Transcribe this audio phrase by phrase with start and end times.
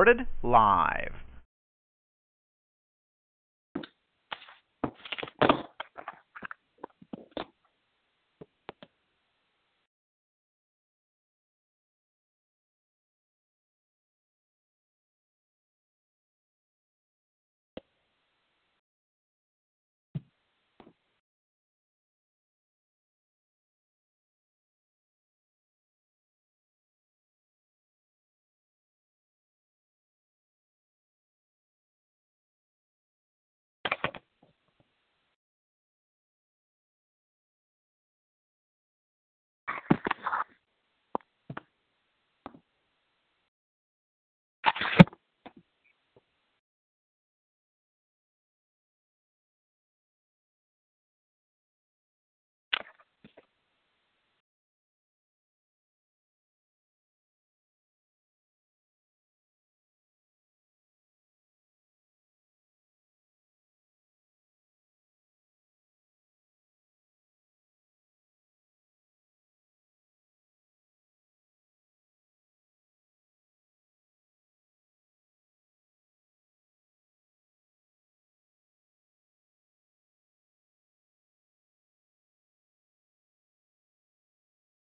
[0.00, 1.29] Recorded live.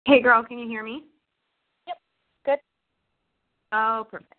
[0.06, 1.04] Hey, girl, can you hear me?
[1.86, 1.96] Yep.
[2.44, 2.58] Good.
[3.72, 4.34] Oh, perfect.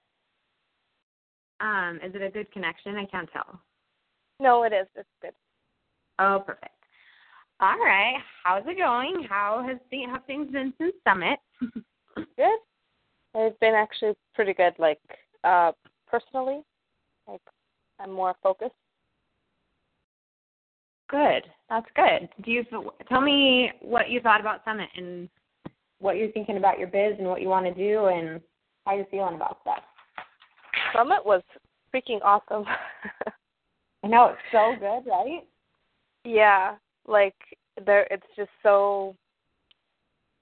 [1.59, 2.95] Um, is it a good connection?
[2.97, 3.59] I can't tell.
[4.39, 4.87] No, it is.
[4.95, 5.31] It's good.
[6.19, 6.71] Oh, perfect.
[7.59, 8.17] All right.
[8.43, 9.25] How's it going?
[9.27, 11.39] How has the, have things been since Summit?
[12.15, 12.59] good.
[13.33, 14.73] It's been actually pretty good.
[14.77, 14.99] Like
[15.43, 15.71] uh,
[16.07, 16.61] personally,
[17.27, 17.41] like
[17.99, 18.75] I'm more focused.
[21.09, 21.43] Good.
[21.69, 22.29] That's good.
[22.43, 22.63] Do you
[23.09, 25.29] tell me what you thought about Summit and
[25.99, 28.41] what you're thinking about your biz and what you want to do and
[28.85, 29.83] how you're feeling about stuff.
[30.93, 31.41] Summit was
[31.93, 32.65] freaking awesome.
[34.03, 35.41] I know it's so good, right?
[36.23, 36.75] Yeah,
[37.07, 37.35] like
[37.85, 39.15] there, it's just so.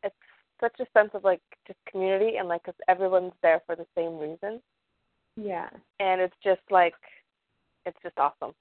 [0.03, 0.15] It's
[0.59, 4.17] such a sense of like just community and like cause everyone's there for the same
[4.17, 4.61] reason.
[5.35, 5.69] Yeah.
[5.99, 6.93] And it's just like,
[7.85, 8.53] it's just awesome.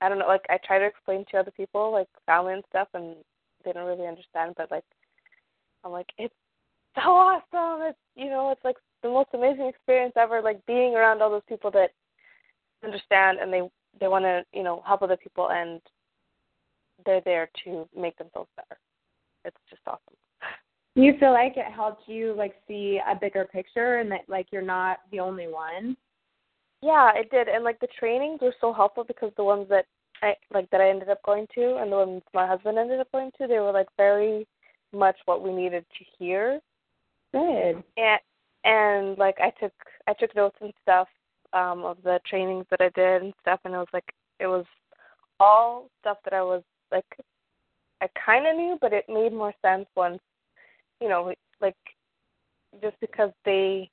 [0.00, 2.88] I don't know, like I try to explain to other people, like family and stuff,
[2.94, 3.16] and
[3.64, 4.54] they don't really understand.
[4.56, 4.84] But like,
[5.86, 6.34] I'm like, it's
[6.96, 7.86] so awesome.
[7.86, 10.42] It's you know, it's like the most amazing experience ever.
[10.42, 11.90] Like being around all those people that
[12.84, 13.62] understand and they
[14.00, 15.80] they want to you know help other people and
[17.04, 18.78] they're there to make themselves better.
[19.44, 20.16] It's just awesome.
[20.96, 24.46] Do you feel like it helped you like see a bigger picture and that like
[24.50, 25.96] you're not the only one?
[26.82, 27.48] Yeah, it did.
[27.48, 29.84] And like the trainings were so helpful because the ones that
[30.22, 33.12] I like that I ended up going to and the ones my husband ended up
[33.12, 34.46] going to, they were like very
[34.92, 36.60] much what we needed to hear.
[37.32, 37.82] Good.
[37.96, 38.20] And
[38.64, 39.72] and like I took
[40.06, 41.08] I took notes and stuff
[41.52, 44.64] um of the trainings that I did and stuff and it was like it was
[45.40, 47.06] all stuff that I was like
[48.02, 50.18] I kind of knew but it made more sense once
[51.00, 51.76] you know like
[52.82, 53.88] just because they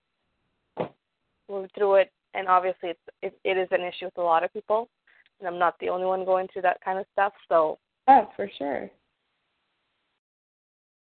[1.48, 4.52] were through it and obviously it's it, it is an issue with a lot of
[4.54, 4.90] people
[5.40, 7.78] and I'm not the only one going through that kind of stuff so
[8.08, 8.90] oh for sure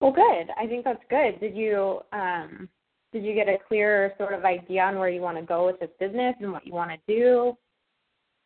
[0.02, 0.52] well, good.
[0.58, 1.38] I think that's good.
[1.40, 2.68] Did you um,
[3.12, 5.78] did you get a clear sort of idea on where you want to go with
[5.78, 7.56] this business and what you want to do?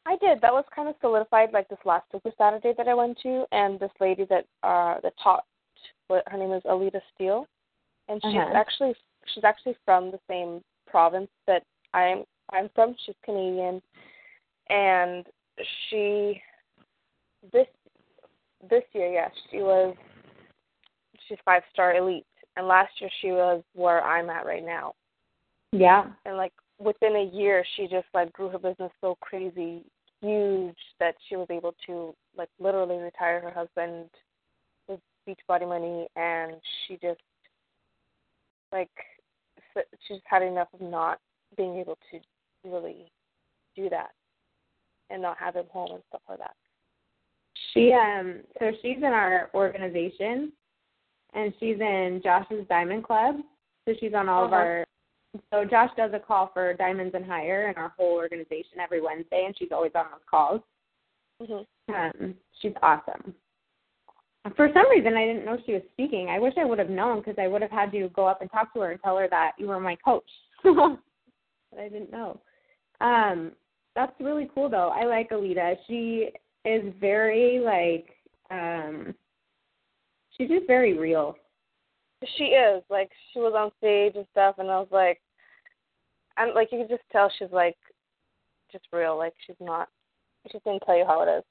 [0.04, 0.40] I did.
[0.40, 3.80] That was kind of solidified like this last Super Saturday that I went to, and
[3.80, 5.44] this lady that uh that taught.
[6.08, 7.46] Her name is Alita Steele,
[8.08, 8.52] and she's uh-huh.
[8.54, 8.94] actually
[9.34, 11.62] she's actually from the same province that
[11.94, 12.94] I'm I'm from.
[13.04, 13.80] She's Canadian,
[14.68, 15.26] and
[15.88, 16.40] she
[17.52, 17.66] this
[18.70, 19.96] this year, yes, she was
[21.26, 22.26] she's five star elite,
[22.56, 24.94] and last year she was where I'm at right now.
[25.72, 26.06] Yeah.
[26.24, 29.82] And like within a year, she just like grew her business so crazy
[30.22, 34.08] huge that she was able to like literally retire her husband
[34.88, 36.54] with Beachbody money, and
[36.86, 37.20] she just
[38.72, 38.90] like
[40.06, 41.18] she just had enough of not
[41.56, 42.18] being able to
[42.68, 43.10] really
[43.74, 44.10] do that
[45.10, 46.54] and not have him home and stuff like that.
[47.72, 50.52] She um so she's in our organization
[51.34, 53.36] and she's in Josh's Diamond Club.
[53.86, 54.46] So she's on all uh-huh.
[54.46, 54.84] of our.
[55.52, 59.44] So Josh does a call for Diamonds and Higher and our whole organization every Wednesday,
[59.44, 60.60] and she's always on those calls.
[61.42, 61.94] Mm-hmm.
[61.94, 63.34] Um, she's awesome.
[64.54, 66.28] For some reason, I didn't know she was speaking.
[66.30, 68.50] I wish I would have known because I would have had to go up and
[68.50, 70.28] talk to her and tell her that you were my coach.
[70.64, 72.40] but I didn't know.
[73.00, 73.52] Um,
[73.94, 74.92] that's really cool though.
[74.94, 75.74] I like Alita.
[75.88, 76.28] She
[76.64, 78.08] is very like
[78.50, 79.14] um
[80.36, 81.36] she's just very real.
[82.36, 85.20] She is like she was on stage and stuff, and I was like,
[86.36, 87.76] I'm like you can just tell she's like
[88.72, 89.16] just real.
[89.16, 89.88] Like she's not.
[90.50, 91.44] She's gonna tell you how it is.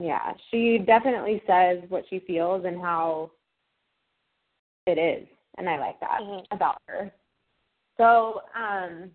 [0.00, 3.30] Yeah, she definitely says what she feels and how
[4.86, 5.26] it is,
[5.56, 6.46] and I like that Mhm.
[6.50, 7.12] about her.
[7.96, 9.10] So, um,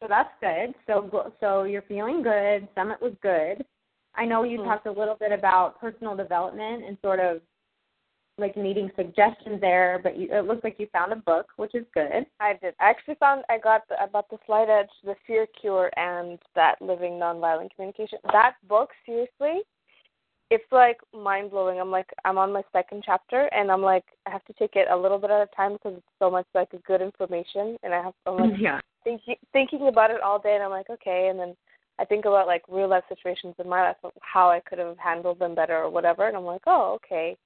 [0.00, 0.74] so that's good.
[0.86, 2.68] So, so you're feeling good.
[2.74, 3.66] Summit was good.
[4.14, 4.64] I know you Mhm.
[4.64, 7.40] talked a little bit about personal development and sort of
[8.38, 11.84] like needing suggestions there, but you, it looks like you found a book, which is
[11.92, 12.26] good.
[12.40, 12.74] I did.
[12.80, 16.38] I actually found I got the, I bought the Slight Edge, the Fear Cure, and
[16.54, 18.18] that Living Nonviolent Communication.
[18.32, 19.62] That book, seriously,
[20.50, 21.78] it's like mind blowing.
[21.80, 24.88] I'm like I'm on my second chapter, and I'm like I have to take it
[24.90, 28.02] a little bit at a time because it's so much like good information, and I
[28.02, 28.80] have I'm like yeah.
[29.04, 31.54] thinking thinking about it all day, and I'm like okay, and then
[32.00, 35.38] I think about like real life situations in my life, how I could have handled
[35.38, 37.36] them better or whatever, and I'm like oh okay,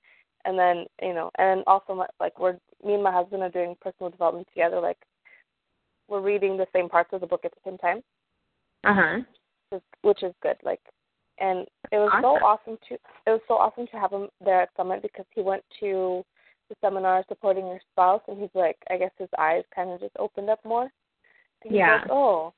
[0.45, 3.77] and then you know, and also my, like we're me and my husband are doing
[3.81, 4.99] personal development together, like
[6.09, 8.03] we're reading the same parts of the book at the same time,
[8.85, 9.17] Uh huh.
[9.71, 10.57] which is, which is good.
[10.63, 10.81] Like,
[11.39, 14.69] and it was so awesome to it was so awesome to have him there at
[14.77, 16.25] Summit because he went to
[16.69, 20.17] the seminar supporting your spouse, and he's like, I guess his eyes kind of just
[20.19, 20.85] opened up more.
[21.63, 22.03] And he's Yeah.
[22.03, 22.55] Like, oh,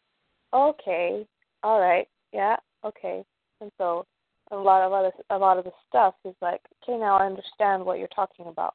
[0.52, 1.26] okay,
[1.62, 3.25] all right, yeah, okay.
[3.61, 4.06] And so
[4.50, 7.85] a lot of other a lot of the stuff is like, okay, now I understand
[7.85, 8.75] what you're talking about.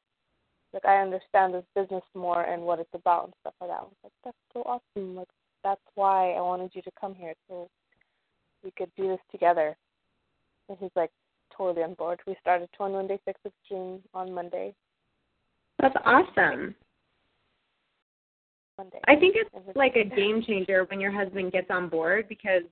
[0.72, 3.80] Like I understand this business more and what it's about and stuff like that.
[3.80, 5.16] I was like, that's so awesome.
[5.16, 5.28] Like
[5.62, 7.68] that's why I wanted you to come here so
[8.64, 9.76] we could do this together.
[10.68, 11.10] And he's like
[11.56, 12.20] totally on board.
[12.26, 14.74] We started 21 Day Fix Extreme on Monday.
[15.80, 16.74] That's awesome.
[18.78, 22.62] I think it's like a game changer when your husband gets on board because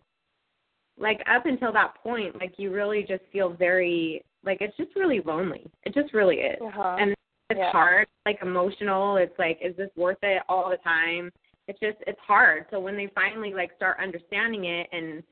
[0.98, 5.20] like up until that point like you really just feel very like it's just really
[5.24, 5.70] lonely.
[5.84, 6.58] It just really is.
[6.60, 6.96] Uh-huh.
[6.98, 7.14] and
[7.50, 7.70] it's Yeah.
[7.70, 9.16] hard like emotional.
[9.16, 11.30] It's like is this worth it all the time?
[11.68, 12.66] It's just it's hard.
[12.70, 15.22] So when they finally like start understanding it and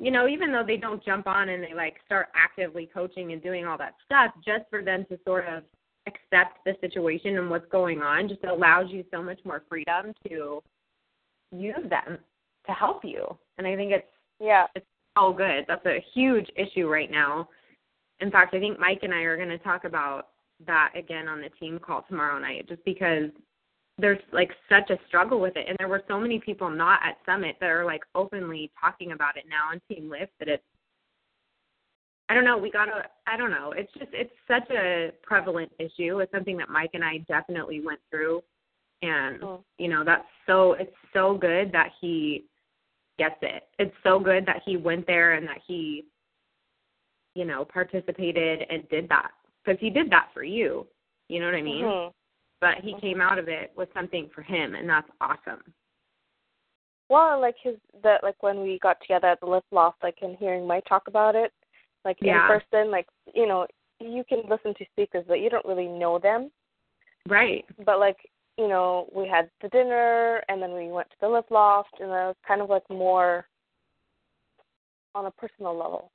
[0.00, 3.42] you know even though they don't jump on and they like start actively coaching and
[3.42, 5.62] doing all that stuff just for them to sort of
[6.06, 10.62] accept the situation and what's going on just allows you so much more freedom to
[11.52, 12.18] use them
[12.66, 13.24] to help you
[13.58, 14.06] and i think it's
[14.40, 14.66] yeah.
[14.74, 14.86] it's
[15.16, 15.64] all good.
[15.68, 17.48] That's a huge issue right now.
[18.20, 20.28] In fact, I think Mike and I are going to talk about
[20.66, 23.30] that again on the team call tomorrow night just because
[23.98, 27.18] there's like such a struggle with it and there were so many people not at
[27.26, 30.62] summit that are like openly talking about it now on team lift that it's
[32.28, 33.72] I don't know, we got to I don't know.
[33.76, 36.20] It's just it's such a prevalent issue.
[36.20, 38.42] It's something that Mike and I definitely went through
[39.02, 39.64] and Mm.
[39.78, 42.46] you know, that's so it's so good that he
[43.18, 43.68] gets it.
[43.78, 46.06] It's so good that he went there and that he,
[47.34, 49.30] you know, participated and did that
[49.62, 50.86] because he did that for you.
[51.28, 51.84] You know what I mean?
[51.84, 52.12] Mhm.
[52.60, 55.62] But he came out of it with something for him, and that's awesome.
[57.10, 60.36] Well, like his that like when we got together at the lift loft, like and
[60.38, 61.52] hearing Mike talk about it,
[62.04, 62.52] like Yeah.
[62.52, 63.66] in person, like you know,
[64.00, 66.50] you can listen to speakers, but you don't really know them.
[67.28, 67.64] Right.
[67.84, 68.18] But like
[68.56, 72.08] you know, we had the dinner, and then we went to the lift loft, and
[72.08, 73.46] it was kind of like more
[75.14, 76.10] on a personal level.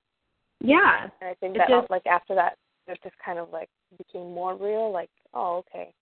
[0.62, 1.10] Yeah.
[1.22, 4.56] And I think that just- like after that, it just kind of like became more
[4.56, 4.92] real.
[4.92, 5.94] Like, oh, okay,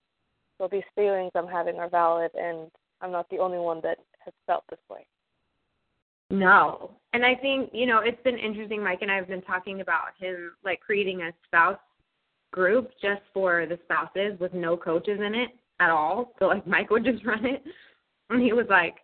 [0.58, 4.34] so these feelings I'm having are valid, and I'm not the only one that has
[4.46, 5.06] felt this way.
[6.30, 6.92] No.
[7.12, 8.82] And I think, you know, it's been interesting.
[8.82, 11.78] Mike and I have been talking about him like creating a spouse
[12.52, 16.32] group just for the spouses with no coaches in it at all.
[16.38, 17.62] So like Mike would just run it.
[18.30, 18.96] And he was like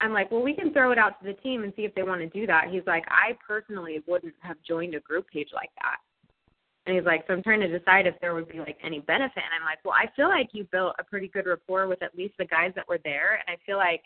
[0.00, 2.02] I'm like, well, we can throw it out to the team and see if they
[2.02, 2.68] want to do that.
[2.70, 5.96] He's like, I personally wouldn't have joined a group page like that.
[6.84, 9.42] And he's like, so I'm trying to decide if there would be like any benefit.
[9.42, 12.14] And I'm like, well, I feel like you built a pretty good rapport with at
[12.14, 13.40] least the guys that were there.
[13.46, 14.02] And I feel like,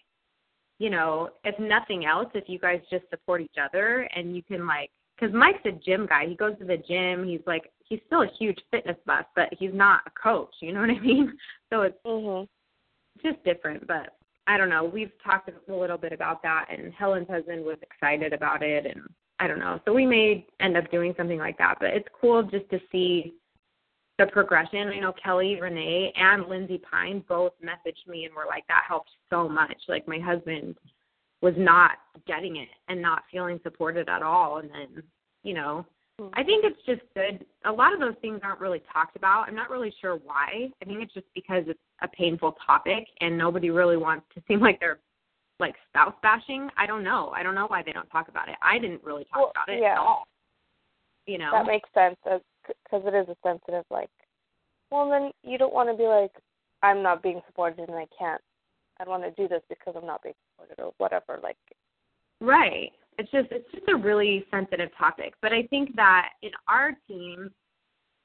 [0.80, 4.66] you know, if nothing else, if you guys just support each other and you can
[4.66, 6.26] like, because Mike's a gym guy.
[6.26, 7.28] He goes to the gym.
[7.28, 10.54] He's like, he's still a huge fitness buff, but he's not a coach.
[10.62, 11.37] You know what I mean?
[11.70, 12.49] So it's Mhm.
[13.22, 13.87] just different.
[13.87, 14.16] But
[14.49, 14.84] I don't know.
[14.84, 19.02] We've talked a little bit about that, and Helen's husband was excited about it, and
[19.38, 19.78] I don't know.
[19.84, 21.76] So we may end up doing something like that.
[21.78, 23.34] But it's cool just to see
[24.20, 24.88] the progression.
[24.88, 29.10] I know Kelly, Renee, and Lindsay Pine both messaged me and were like, that helped
[29.30, 29.76] so much.
[29.88, 30.76] Like my husband
[31.40, 31.92] was not
[32.26, 34.58] getting it and not feeling supported at all.
[34.58, 35.02] And then,
[35.42, 35.86] you know,
[36.18, 36.28] hmm.
[36.34, 37.46] I think it's just good.
[37.64, 39.48] A lot of those things aren't really talked about.
[39.48, 40.68] I'm not really sure why.
[40.82, 44.60] I think it's just because it's a painful topic and nobody really wants to seem
[44.60, 44.98] like they're
[45.58, 46.68] like spouse bashing.
[46.76, 47.32] I don't know.
[47.34, 48.56] I don't know why they don't talk about it.
[48.62, 49.92] I didn't really talk well, about it yeah.
[49.92, 50.24] at all.
[51.26, 51.50] You know.
[51.52, 52.16] That makes sense
[52.67, 54.11] because it is a sensitive like.
[54.90, 56.33] Well, then you don't want to be like,
[56.83, 58.40] I'm not being supported and I can't.
[58.99, 61.38] I don't want to do this because I'm not being supported or whatever.
[61.43, 61.57] Like.
[62.40, 62.90] Right.
[63.19, 67.50] It's just it's just a really sensitive topic, but I think that in our team,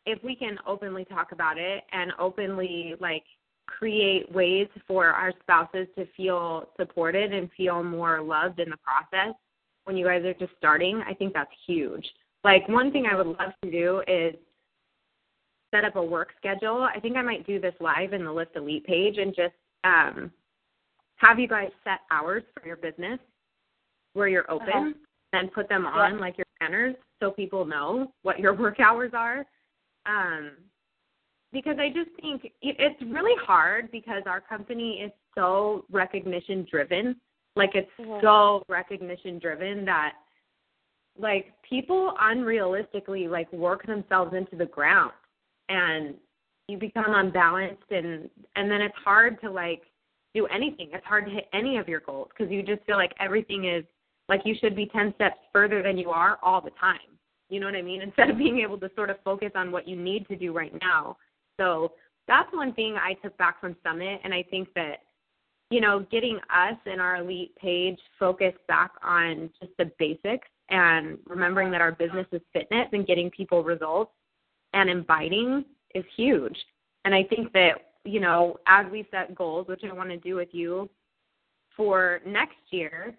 [0.05, 3.23] if we can openly talk about it and openly like
[3.67, 9.33] create ways for our spouses to feel supported and feel more loved in the process
[9.85, 12.05] when you guys are just starting, I think that's huge.
[12.45, 14.35] Like one thing I would love to do is
[15.73, 16.87] set up a work schedule.
[16.95, 20.31] I think I might do this live in the Lift Elite page and just um,
[21.15, 23.17] have you guys set hours for your business
[24.13, 24.91] where you're open uh-huh.
[25.33, 26.19] and put them on yeah.
[26.19, 29.43] like your banners so people know what your work hours are.
[30.05, 30.51] Um,
[31.51, 37.15] because I just think it's really hard because our company is so recognition driven.
[37.55, 38.23] Like it's mm-hmm.
[38.23, 40.13] so recognition driven that
[41.17, 45.13] like people unrealistically like work themselves into the ground
[45.69, 46.15] and
[46.67, 49.83] you become unbalanced and and then it's hard to like
[50.33, 50.89] do anything.
[50.91, 53.85] It's hard to hit any of your goals because you just feel like everything is
[54.27, 56.99] like you should be 10 steps further than you are all the time.
[57.49, 58.01] You know what I mean?
[58.03, 60.73] Instead of being able to sort of focus on what you need to do right
[60.81, 61.17] now
[61.57, 61.93] so
[62.27, 64.19] that's one thing I took back from Summit.
[64.23, 64.99] And I think that,
[65.69, 71.17] you know, getting us and our elite page focused back on just the basics and
[71.27, 74.11] remembering that our business is fitness and getting people results
[74.73, 76.57] and inviting is huge.
[77.05, 80.35] And I think that, you know, as we set goals, which I want to do
[80.35, 80.89] with you
[81.75, 83.15] for next year,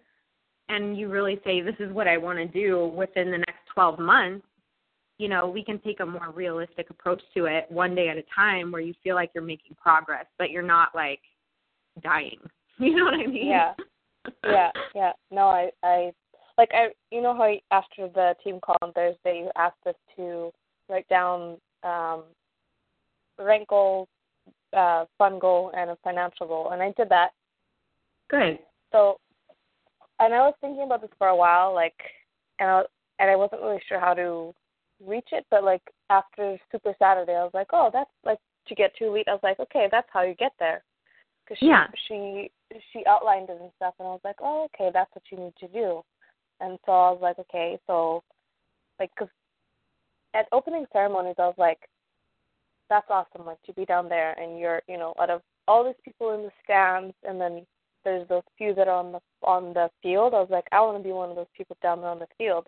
[0.69, 3.99] and you really say, this is what I want to do within the next 12
[3.99, 4.47] months,
[5.19, 8.25] you know, we can take a more realistic approach to it one day at a
[8.35, 11.21] time where you feel like you're making progress, but you're not like
[12.03, 12.39] dying.
[12.79, 13.47] You know what I mean?
[13.47, 13.73] Yeah.
[14.45, 15.13] Yeah, yeah.
[15.31, 16.13] No, I I
[16.59, 20.51] like I you know how after the team call on Thursday you asked us to
[20.89, 22.25] write down um
[23.39, 24.09] rank goals,
[24.77, 27.31] uh fun goal and a financial goal and I did that.
[28.31, 28.59] Good.
[28.93, 29.19] So
[30.19, 31.97] and I was thinking about this for a while, like
[32.59, 32.83] and I
[33.19, 34.55] and I wasn't really sure how to
[35.05, 38.95] reach it, but like after Super Saturday, I was like, oh, that's like to get
[38.97, 39.29] to elite.
[39.29, 40.83] I was like, okay, that's how you get there.
[41.49, 41.87] Cause she, yeah.
[42.09, 42.51] she
[42.93, 45.55] she outlined it and stuff, and I was like, oh, okay, that's what you need
[45.61, 46.03] to do.
[46.61, 48.23] And so I was like, okay, so
[48.99, 49.29] like, cause
[50.35, 51.79] at opening ceremonies, I was like,
[52.89, 55.95] that's awesome, like to be down there and you're, you know, out of all these
[56.05, 57.67] people in the stands, and then
[58.05, 60.35] there's those few that are on the on the field.
[60.35, 62.29] I was like, I want to be one of those people down there on the
[62.39, 62.67] field.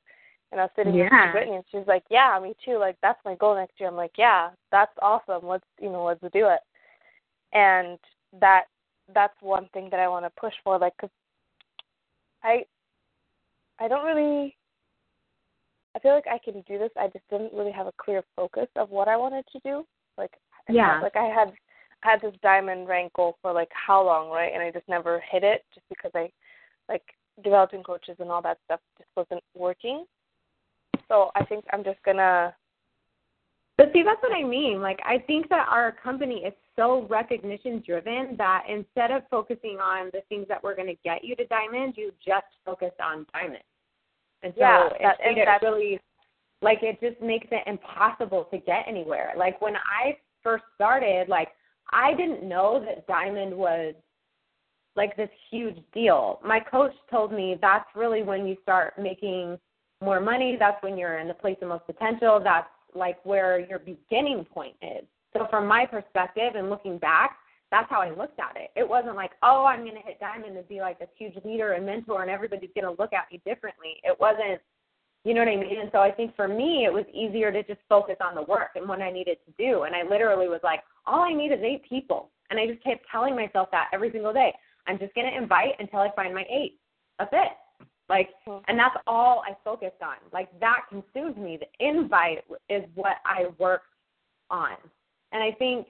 [0.50, 1.09] And I was sitting yeah.
[1.09, 2.78] to Brittany, and she's like, "Yeah, me too.
[2.78, 5.47] Like that's my goal next year." I'm like, "Yeah, that's awesome.
[5.47, 6.61] Let's you know, let's do it."
[7.52, 7.99] And
[8.40, 8.64] that
[9.14, 11.11] that's one thing that I want to push for, like, cause
[12.42, 12.64] I
[13.80, 14.56] I don't really.
[15.97, 16.90] I feel like I can do this.
[16.97, 19.85] I just didn't really have a clear focus of what I wanted to do.
[20.16, 20.32] Like,
[20.68, 21.52] yeah, like I had
[22.00, 24.52] had this diamond rank goal for like how long, right?
[24.52, 26.30] And I just never hit it, just because I
[26.88, 27.02] like
[27.42, 30.04] developing coaches and all that stuff just wasn't working.
[31.08, 32.54] So I think I'm just gonna.
[33.76, 34.80] But see, that's what I mean.
[34.82, 40.11] Like, I think that our company is so recognition driven that instead of focusing on
[40.12, 43.64] the things that we're going to get you to diamond, you just focus on diamond.
[44.44, 45.99] And so yeah, that, it, it really,
[46.62, 49.32] like, it just makes it impossible to get anywhere.
[49.37, 51.49] Like when I first started, like
[51.92, 53.94] I didn't know that diamond was
[54.94, 56.38] like this huge deal.
[56.44, 59.58] My coach told me that's really when you start making
[60.00, 62.40] more money, that's when you're in the place of most potential.
[62.42, 65.04] That's like where your beginning point is.
[65.37, 67.37] So from my perspective and looking back,
[67.70, 68.70] that's how I looked at it.
[68.76, 71.73] It wasn't like, oh, I'm going to hit diamond and be like this huge leader
[71.73, 74.00] and mentor, and everybody's going to look at me differently.
[74.04, 74.61] It wasn't,
[75.25, 75.80] you know what I mean?
[75.80, 78.70] And so I think for me, it was easier to just focus on the work
[78.75, 79.82] and what I needed to do.
[79.82, 82.30] And I literally was like, all I need is eight people.
[82.50, 84.54] And I just kept telling myself that every single day.
[84.87, 86.80] I'm just going to invite until I find my eight.
[87.18, 87.87] That's it.
[88.08, 88.64] Like, mm-hmm.
[88.68, 90.16] and that's all I focused on.
[90.32, 91.58] Like that consumed me.
[91.58, 93.85] The invite is what I worked
[94.50, 94.76] on.
[95.32, 95.87] And I think,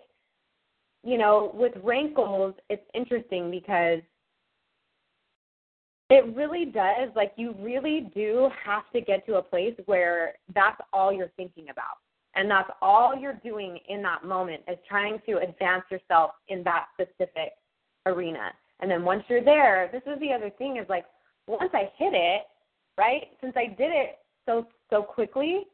[1.04, 1.74] you know, with
[2.14, 4.00] goals, it's interesting because
[6.10, 7.10] it really does.
[7.14, 11.68] Like, you really do have to get to a place where that's all you're thinking
[11.70, 11.98] about.
[12.34, 16.86] And that's all you're doing in that moment is trying to advance yourself in that
[16.94, 17.52] specific
[18.06, 18.52] arena.
[18.80, 21.04] And then once you're there, this is the other thing is like
[21.46, 22.42] once I hit it,
[22.96, 23.28] right?
[23.40, 25.64] Since I did it so so quickly,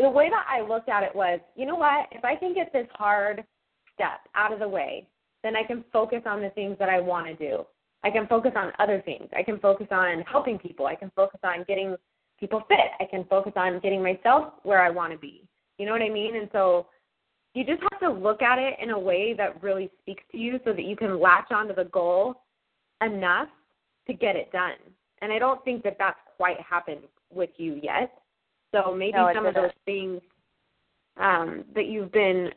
[0.00, 2.06] the way that I looked at it was, you know what?
[2.12, 3.44] If I can get this hard
[3.94, 5.06] step out of the way,
[5.42, 7.64] then I can focus on the things that I want to do.
[8.02, 9.28] I can focus on other things.
[9.36, 10.86] I can focus on helping people.
[10.86, 11.96] I can focus on getting
[12.38, 12.78] people fit.
[12.98, 15.42] I can focus on getting myself where I want to be.
[15.76, 16.36] You know what I mean?
[16.36, 16.86] And so
[17.54, 20.60] you just have to look at it in a way that really speaks to you
[20.64, 22.42] so that you can latch onto the goal
[23.04, 23.48] enough
[24.06, 24.78] to get it done.
[25.20, 28.12] And I don't think that that's quite happened with you yet.
[28.72, 30.20] So maybe no, some of those things
[31.16, 32.50] um, that you've been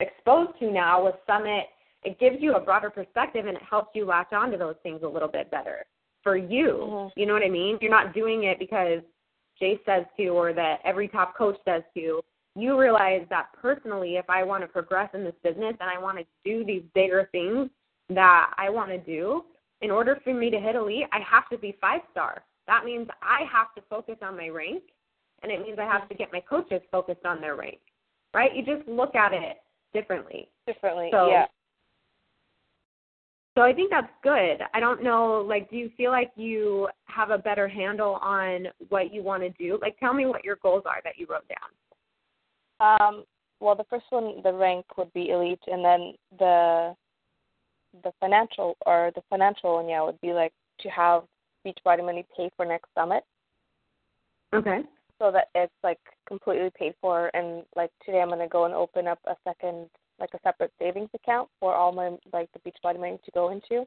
[0.00, 1.66] exposed to now with Summit,
[2.04, 5.08] it gives you a broader perspective and it helps you latch onto those things a
[5.08, 5.84] little bit better
[6.22, 6.78] for you.
[6.82, 7.20] Mm-hmm.
[7.20, 7.78] You know what I mean?
[7.80, 9.00] You're not doing it because
[9.58, 12.20] Jay says to or that every top coach says to.
[12.54, 16.18] You realize that personally, if I want to progress in this business and I want
[16.18, 17.68] to do these bigger things
[18.08, 19.44] that I want to do,
[19.82, 22.42] in order for me to hit elite, I have to be five star.
[22.66, 24.82] That means I have to focus on my rank,
[25.46, 27.78] and it means I have to get my coaches focused on their rank.
[28.34, 28.54] Right?
[28.54, 29.58] You just look at it
[29.94, 30.48] differently.
[30.66, 31.46] Differently, so, yeah.
[33.54, 34.58] So I think that's good.
[34.74, 39.14] I don't know, like, do you feel like you have a better handle on what
[39.14, 39.78] you want to do?
[39.80, 43.00] Like, tell me what your goals are that you wrote down.
[43.00, 43.24] Um,
[43.60, 46.94] well, the first one, the rank would be elite, and then the
[48.04, 51.22] the financial or the financial one, yeah, would be like to have
[51.66, 53.24] Beachbody Money pay for next summit.
[54.54, 54.80] Okay.
[55.18, 59.06] So that it's like completely paid for, and like today I'm gonna go and open
[59.06, 59.88] up a second,
[60.20, 63.86] like a separate savings account for all my like the Beachbody Money to go into,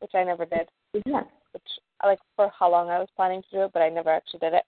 [0.00, 0.68] which I never did.
[1.04, 1.24] Yeah.
[1.52, 1.62] Which
[2.04, 4.54] like for how long I was planning to do it, but I never actually did
[4.54, 4.64] it.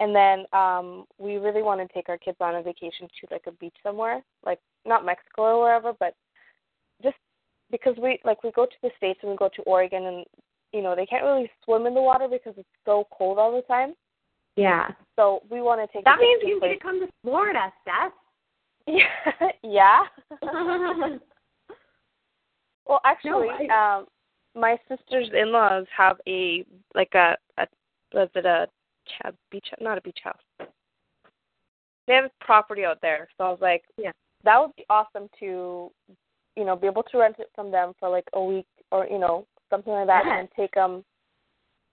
[0.00, 3.44] And then um we really want to take our kids on a vacation to like
[3.46, 6.14] a beach somewhere, like not Mexico or wherever, but
[7.02, 7.16] just
[7.70, 10.26] because we like we go to the states and we go to Oregon and
[10.72, 13.62] you know they can't really swim in the water because it's so cold all the
[13.62, 13.94] time.
[14.56, 14.88] Yeah.
[15.16, 16.04] So we want to take.
[16.04, 16.70] That means you place.
[16.72, 18.12] need to come to Florida, Steph.
[18.86, 19.50] Yeah.
[19.62, 20.02] yeah.
[22.86, 24.06] well, actually, No, I- um,
[24.54, 27.66] my sister's in-laws have a like a a
[28.12, 28.66] was it a
[29.08, 30.68] ch- beach not a beach house.
[32.06, 34.10] They have a property out there, so I was like, Yeah.
[34.44, 35.90] that would be awesome to,
[36.56, 39.18] you know, be able to rent it from them for like a week or you
[39.18, 40.38] know something like that, Yeah.
[40.40, 41.04] and take them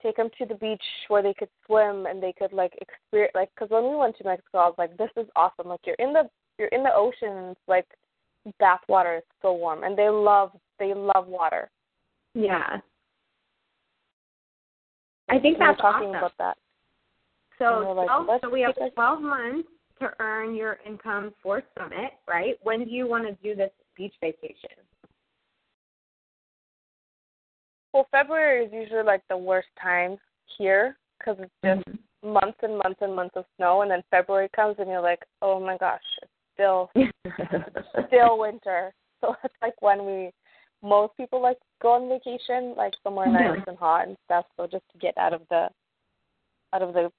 [0.01, 3.49] take them to the beach where they could swim and they could like experience like
[3.55, 5.67] because when we went to Mexico, I was like, this is awesome.
[5.67, 7.88] Like you're in the you're in the ocean, and it's like
[8.59, 11.69] bath water is so warm, and they love they love water.
[12.33, 12.77] Yeah.
[15.29, 16.17] I think were that's talking awesome.
[16.17, 16.57] about that.
[17.59, 21.33] So, And like, 12, so we have take a- 12 months to earn your income
[21.43, 22.57] for Summit, right?
[22.63, 24.69] When do you want to do this beach vacation?
[27.93, 30.17] Well, February is usually like the worst time
[30.58, 32.34] here because it's just Mm-hmm.
[32.34, 35.60] months and months and months of snow, and then February comes and you're like, oh
[35.60, 36.91] my gosh, it's still
[38.08, 38.93] still winter.
[39.21, 40.32] So it's like when we
[40.82, 43.54] most people like go on vacation, like somewhere Yeah.
[43.54, 44.45] nice and hot and stuff.
[44.58, 45.69] So just to get out of the
[46.73, 47.12] out of the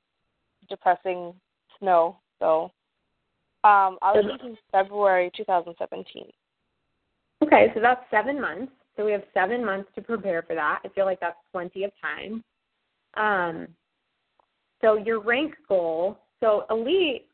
[0.69, 1.35] depressing
[1.79, 2.17] snow.
[2.39, 2.65] So
[3.65, 6.25] um I was thinking February 2017.
[7.43, 8.73] Okay, so that's seven months.
[9.01, 10.81] So we have seven months to prepare for that.
[10.85, 12.45] I feel like that's plenty of time.
[13.15, 13.69] Um,
[14.83, 17.27] so your rank goal, so elite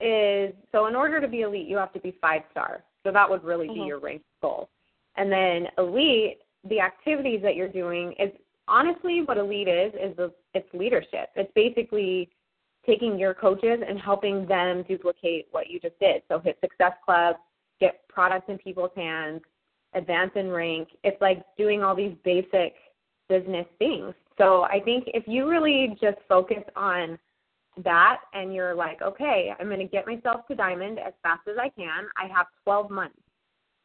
[0.00, 2.82] is so in order to be elite, you have to be five star.
[3.04, 3.86] So that would really be Mhm.
[3.86, 4.68] your rank goal.
[5.14, 8.32] And then elite, the activities that you're doing is
[8.66, 11.30] honestly what elite is is the, it's leadership.
[11.36, 12.32] It's basically
[12.84, 16.24] taking your coaches and helping them duplicate what you just did.
[16.26, 17.36] So hit Success Club,
[17.78, 19.42] get products in people's hands,
[19.94, 20.88] advance in rank.
[21.04, 22.74] It's like doing all these basic
[23.28, 24.14] business things.
[24.38, 27.18] So I think if you really just focus on
[27.84, 31.56] that and you're like, okay, I'm going to get myself to diamond as fast as
[31.58, 32.08] I can.
[32.16, 33.18] I have 12 months,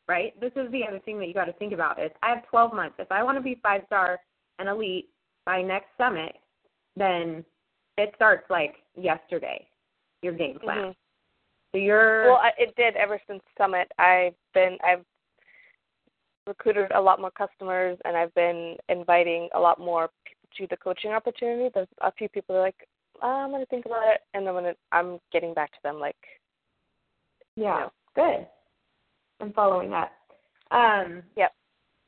[0.08, 0.39] right?
[0.39, 2.74] This is the other thing that you got to think about is I have 12
[2.74, 2.96] months.
[3.00, 4.20] If I want to be five star
[4.60, 5.10] and elite
[5.46, 6.36] by next summit,
[6.96, 7.46] then
[7.98, 9.68] it starts like yesterday.
[10.22, 10.78] Your game plan.
[10.78, 10.96] Mhm.
[11.72, 13.91] So you're Well, it did ever since Summit.
[14.00, 15.06] I've been I've
[16.47, 20.77] recruited a lot more customers, and I've been inviting a lot more people to the
[20.77, 21.69] coaching opportunity.
[21.73, 22.88] There's a few people that are like,
[23.21, 25.99] oh, I'm gonna think about it, and then when it, I'm getting back to them,
[25.99, 26.15] like,
[27.55, 28.47] Yeah, good.
[29.41, 30.13] I'm following that.
[30.71, 31.51] Um, Yep.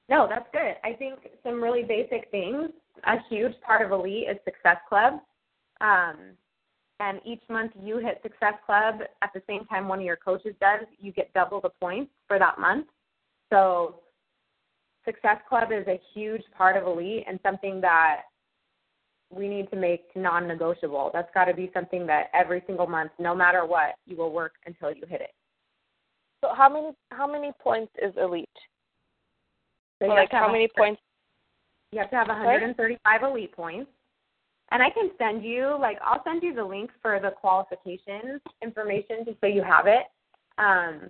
[0.09, 0.75] No, that's good.
[0.83, 2.69] I think some really basic things.
[3.03, 5.15] A huge part of Elite is Success Club.
[5.81, 6.37] Um,
[6.99, 10.55] and each month you hit Success Club at the same time one of your coaches
[10.59, 12.87] does, you get double the points for that month.
[13.51, 13.99] So
[15.07, 18.23] Success Club is a huge part of Elite and something that
[19.29, 21.11] we need to make non negotiable.
[21.13, 24.53] That's got to be something that every single month, no matter what, you will work
[24.65, 25.31] until you hit it.
[26.43, 28.49] So how many how many points is elite?
[29.99, 31.01] So like how many points?
[31.91, 33.89] You have to have 135 elite points.
[34.71, 39.23] And I can send you like I'll send you the link for the qualifications information
[39.25, 40.03] just so you have it.
[40.57, 41.09] Um,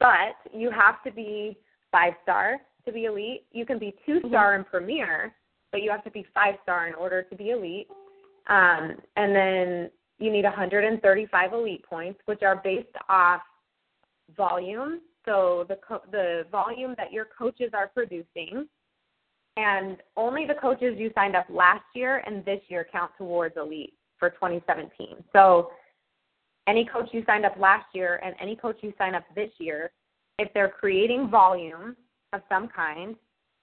[0.00, 1.56] but you have to be
[1.92, 3.44] five star to be elite.
[3.52, 4.60] You can be two star mm-hmm.
[4.60, 5.34] in premier,
[5.72, 7.88] but you have to be five star in order to be elite.
[8.48, 13.42] Um, and then you need 135 elite points, which are based off
[14.36, 15.00] volume.
[15.24, 18.66] So the co- the volume that your coaches are producing,
[19.56, 23.94] and only the coaches you signed up last year and this year count towards elite
[24.18, 25.16] for 2017.
[25.32, 25.70] So
[26.68, 29.90] any coach you signed up last year and any coach you sign up this year,
[30.38, 31.96] if they're creating volume
[32.36, 33.16] of some kind,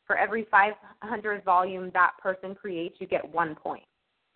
[0.06, 3.86] for every 500 volume that person creates, you get one point.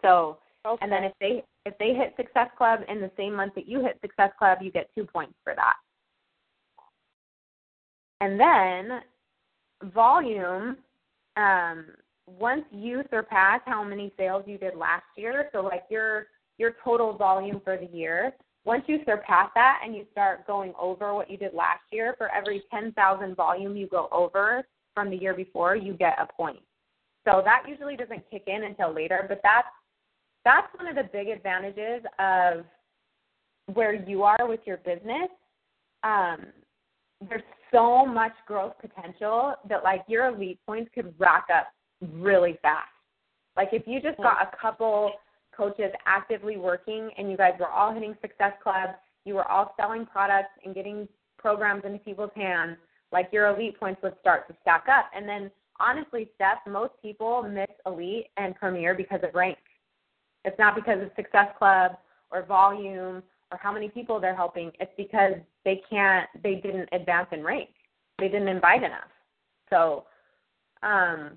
[0.02, 0.78] So, okay.
[0.82, 3.82] and then if they if they hit Success Club in the same month that you
[3.82, 5.74] hit Success Club, you get two points for that.
[8.22, 9.02] And then
[9.94, 10.78] volume,
[11.36, 11.86] um,
[12.26, 17.14] once you surpass how many sales you did last year, so like your your total
[17.14, 18.34] volume for the year,
[18.66, 22.30] once you surpass that and you start going over what you did last year, for
[22.34, 26.60] every 10,000 volume you go over from the year before, you get a point.
[27.26, 29.68] So that usually doesn't kick in until later, but that's
[30.46, 32.64] that's one of the big advantages of
[33.74, 35.30] where you are with your business.
[36.04, 36.46] Um,
[37.28, 37.42] there's
[37.72, 41.68] so much growth potential that like your elite points could rack up
[42.14, 42.88] really fast.
[43.58, 45.12] Like if you just got a couple
[45.58, 48.92] coaches actively working and you guys were all hitting Success Club,
[49.26, 52.78] you were all selling products and getting programs into people's hands,
[53.12, 55.10] like your elite points would start to stack up.
[55.16, 59.58] And then honestly, Steph, most people miss elite and premier because of rank.
[60.46, 61.98] It's not because of Success Club
[62.32, 64.72] or volume or how many people they're helping.
[64.80, 65.34] It's because
[65.66, 67.70] they can't, they didn't advance in rank.
[68.20, 69.10] They didn't invite enough.
[69.70, 70.06] So,
[70.84, 71.32] um,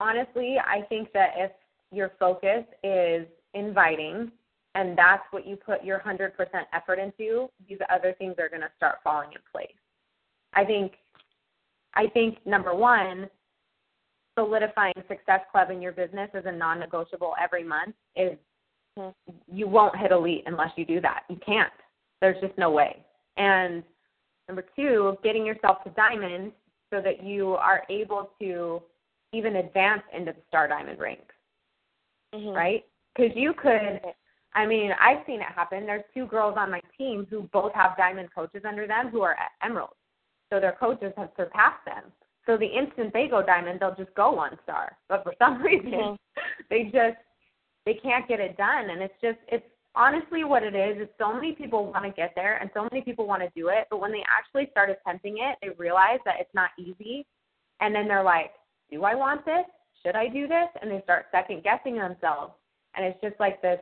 [0.00, 1.52] honestly, I think that if
[1.92, 4.32] your focus is inviting
[4.74, 6.30] and that's what you put your 100%
[6.72, 9.74] effort into, these other things are going to start falling in place.
[10.54, 10.92] I think
[11.94, 13.28] I think number 1,
[14.38, 18.32] solidifying Success Club in your business as a non-negotiable every month is
[18.98, 19.32] mm-hmm.
[19.46, 21.24] you won't hit elite unless you do that.
[21.28, 21.72] You can't.
[22.22, 23.04] There's just no way.
[23.36, 23.82] And
[24.48, 26.52] number two, getting yourself to diamond
[26.90, 28.80] so that you are able to
[29.34, 31.34] even advance into the star diamond ranks.
[32.34, 32.50] Mm-hmm.
[32.50, 32.84] Right?
[33.14, 34.00] Because you could,
[34.54, 35.86] I mean, I've seen it happen.
[35.86, 39.34] There's two girls on my team who both have diamond coaches under them who are
[39.34, 39.94] at emerald.
[40.50, 42.04] So their coaches have surpassed them.
[42.46, 44.96] So the instant they go diamond, they'll just go one star.
[45.08, 46.42] But for some reason, mm-hmm.
[46.70, 47.18] they just
[47.84, 49.64] they can't get it done and it's just it's
[49.94, 53.02] honestly what it is is so many people want to get there and so many
[53.02, 56.36] people want to do it but when they actually start attempting it they realize that
[56.40, 57.26] it's not easy
[57.80, 58.52] and then they're like
[58.90, 59.66] do i want this
[60.04, 62.52] should i do this and they start second guessing themselves
[62.94, 63.80] and it's just like this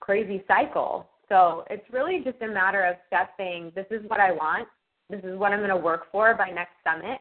[0.00, 4.32] crazy cycle so it's really just a matter of Steph saying this is what i
[4.32, 4.68] want
[5.10, 7.18] this is what i'm going to work for by next summit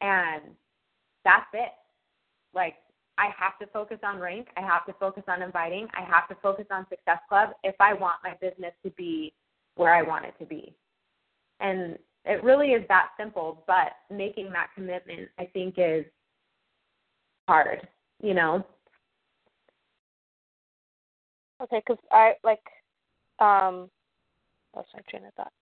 [0.00, 0.42] and
[1.24, 1.72] that's it
[2.54, 2.74] like
[3.20, 4.48] I have to focus on rank.
[4.56, 5.86] I have to focus on inviting.
[5.92, 9.34] I have to focus on Success Club if I want my business to be
[9.74, 10.74] where I want it to be.
[11.60, 16.06] And it really is that simple, but making that commitment, I think, is
[17.48, 17.86] hard,
[18.22, 18.64] you know?
[21.62, 22.62] Okay, because I like,
[23.38, 23.90] um,
[24.72, 25.52] what's my train of thought?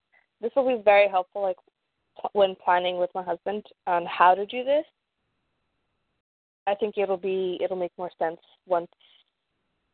[0.40, 1.56] This will be very helpful, like,
[2.32, 4.84] when planning with my husband on how to do this
[6.68, 8.90] I think it'll be it'll make more sense once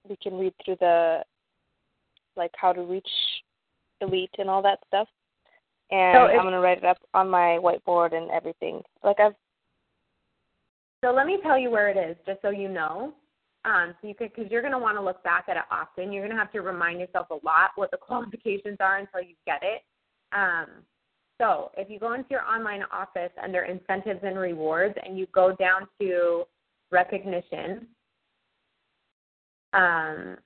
[0.09, 1.23] we can read through the
[2.37, 3.09] like how to reach
[4.01, 5.07] elite and all that stuff.
[5.93, 8.83] And so I'm gonna write it up on my whiteboard and everything.
[9.05, 9.35] Like I've.
[11.05, 13.13] So let me tell you where it is, just so you know.
[13.67, 16.11] Um, so you could, because you're going to want to look back at it often.
[16.11, 19.35] You're going to have to remind yourself a lot what the qualifications are until you
[19.45, 19.83] get it.
[20.33, 20.67] Um,
[21.39, 25.55] so if you go into your online office under incentives and rewards, and you go
[25.55, 26.45] down to
[26.91, 27.87] recognition.
[29.75, 30.39] Um,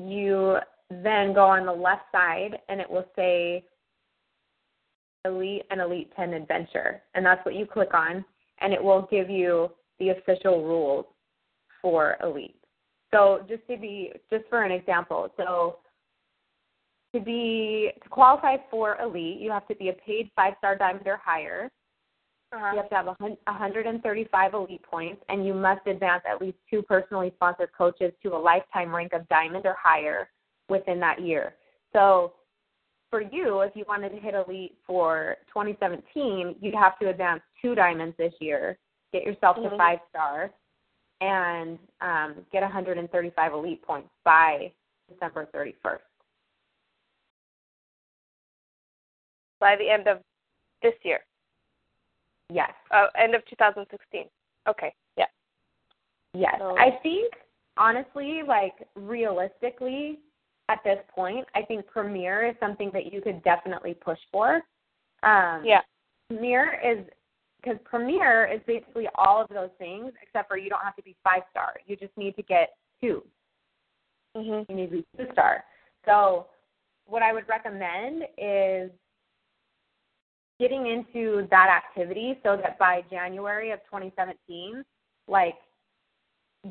[0.00, 0.56] you
[0.90, 3.62] then go on the left side and it will say
[5.24, 7.00] Elite and Elite 10 Adventure.
[7.14, 8.24] And that's what you click on,
[8.60, 11.06] and it will give you the official rules
[11.80, 12.56] for Elite.
[13.12, 15.78] So just to be just for an example, so
[17.14, 21.06] to be to qualify for elite, you have to be a paid five star diamond
[21.06, 21.70] or higher.
[22.52, 22.70] Uh-huh.
[22.72, 26.82] You have to have a 135 elite points, and you must advance at least two
[26.82, 30.28] personally sponsored coaches to a lifetime rank of diamond or higher
[30.68, 31.54] within that year.
[31.92, 32.34] So
[33.10, 37.74] for you, if you wanted to hit elite for 2017, you'd have to advance two
[37.76, 38.76] diamonds this year,
[39.14, 39.70] get yourself mm-hmm.
[39.70, 40.50] to five stars,
[41.20, 44.72] and um, get 135 elite points by
[45.08, 45.98] December 31st.
[49.60, 50.18] By the end of
[50.82, 51.20] this year.
[52.52, 52.72] Yes.
[52.90, 54.24] Uh, end of 2016.
[54.68, 54.92] Okay.
[55.16, 55.24] Yeah.
[56.34, 56.56] Yes.
[56.58, 57.32] So, I think
[57.78, 60.18] honestly, like realistically,
[60.68, 64.56] at this point, I think Premier is something that you could definitely push for.
[65.22, 65.80] Um, yeah.
[66.28, 67.06] Premier is
[67.64, 71.16] because Premier is basically all of those things, except for you don't have to be
[71.24, 71.74] five star.
[71.86, 73.22] You just need to get 2
[74.36, 74.72] Mm-hmm.
[74.72, 75.64] You need to be two star.
[76.04, 76.46] So,
[77.06, 78.90] what I would recommend is
[80.58, 84.84] getting into that activity so that by January of 2017,
[85.28, 85.54] like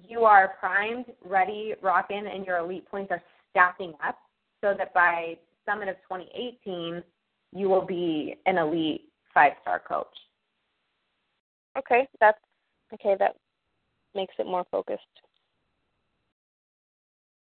[0.07, 4.17] you are primed, ready, rocking, and your elite points are stacking up
[4.61, 7.03] so that by summit of 2018,
[7.53, 9.03] you will be an elite
[9.33, 10.07] five star coach.
[11.77, 12.37] Okay, that's
[12.93, 13.15] okay.
[13.17, 13.35] That
[14.15, 15.01] makes it more focused.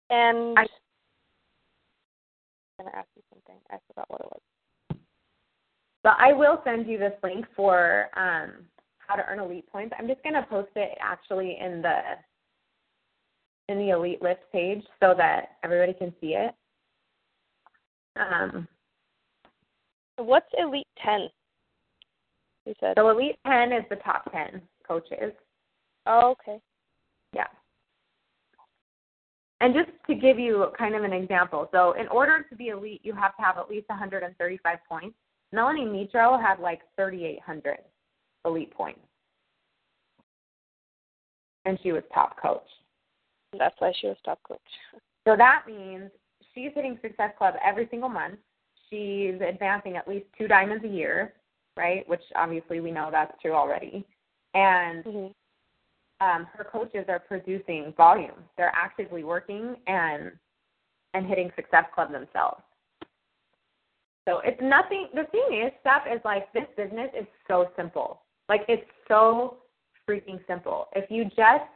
[0.10, 0.62] And I,
[2.80, 3.56] I'm gonna ask you something.
[3.72, 4.42] I forgot what it was.
[6.04, 8.52] But I will send you this link for um,
[9.00, 9.96] how to earn elite points.
[9.98, 12.00] I'm just gonna post it actually in the
[13.70, 16.54] in the elite list page so that everybody can see it.
[18.18, 18.68] Um,
[20.18, 21.28] What's elite ten?
[22.66, 22.94] You said.
[22.98, 25.34] So elite ten is the top ten coaches.
[26.06, 26.60] Oh, okay.
[27.34, 27.48] Yeah.
[29.62, 33.02] And just to give you kind of an example, so in order to be elite,
[33.04, 35.16] you have to have at least 135 points.
[35.54, 37.78] Melanie Mitro had like 3,800
[38.46, 39.00] elite points,
[41.64, 42.68] and she was top coach.
[43.58, 44.60] That's why she was top coach.
[45.26, 46.12] So that means
[46.54, 48.36] she's hitting Success Club every single month.
[48.90, 51.34] She's advancing at least two diamonds a year,
[51.78, 52.08] right?
[52.08, 54.06] Which obviously we know that's true already.
[54.54, 56.26] And mm-hmm.
[56.26, 58.44] um, her coaches are producing volume.
[58.58, 60.32] They're actively working and
[61.14, 62.62] and hitting Success Club themselves.
[64.28, 65.08] So it's nothing.
[65.14, 68.22] The thing is, Steph is like this business is so simple.
[68.50, 69.58] Like it's so
[70.08, 70.88] freaking simple.
[70.94, 71.70] If you just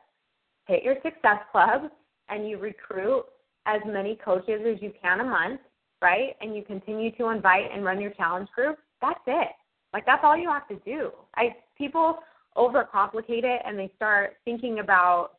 [0.67, 1.89] hit your Success Club
[2.27, 3.23] and you recruit
[3.65, 5.61] as many coaches as you can a month,
[6.01, 6.35] right?
[6.41, 9.49] And you continue to invite and run your challenge group, that's it.
[9.93, 11.11] Like that's all you have to do.
[11.35, 12.19] I people
[12.57, 15.31] overcomplicate it and they start thinking about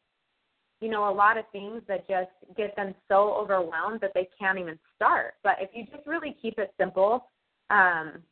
[0.81, 4.59] you know a lot of things that just get them so overwhelmed that they can't
[4.59, 5.35] even start.
[5.43, 7.27] But if you just really keep it simple,
[7.71, 8.23] um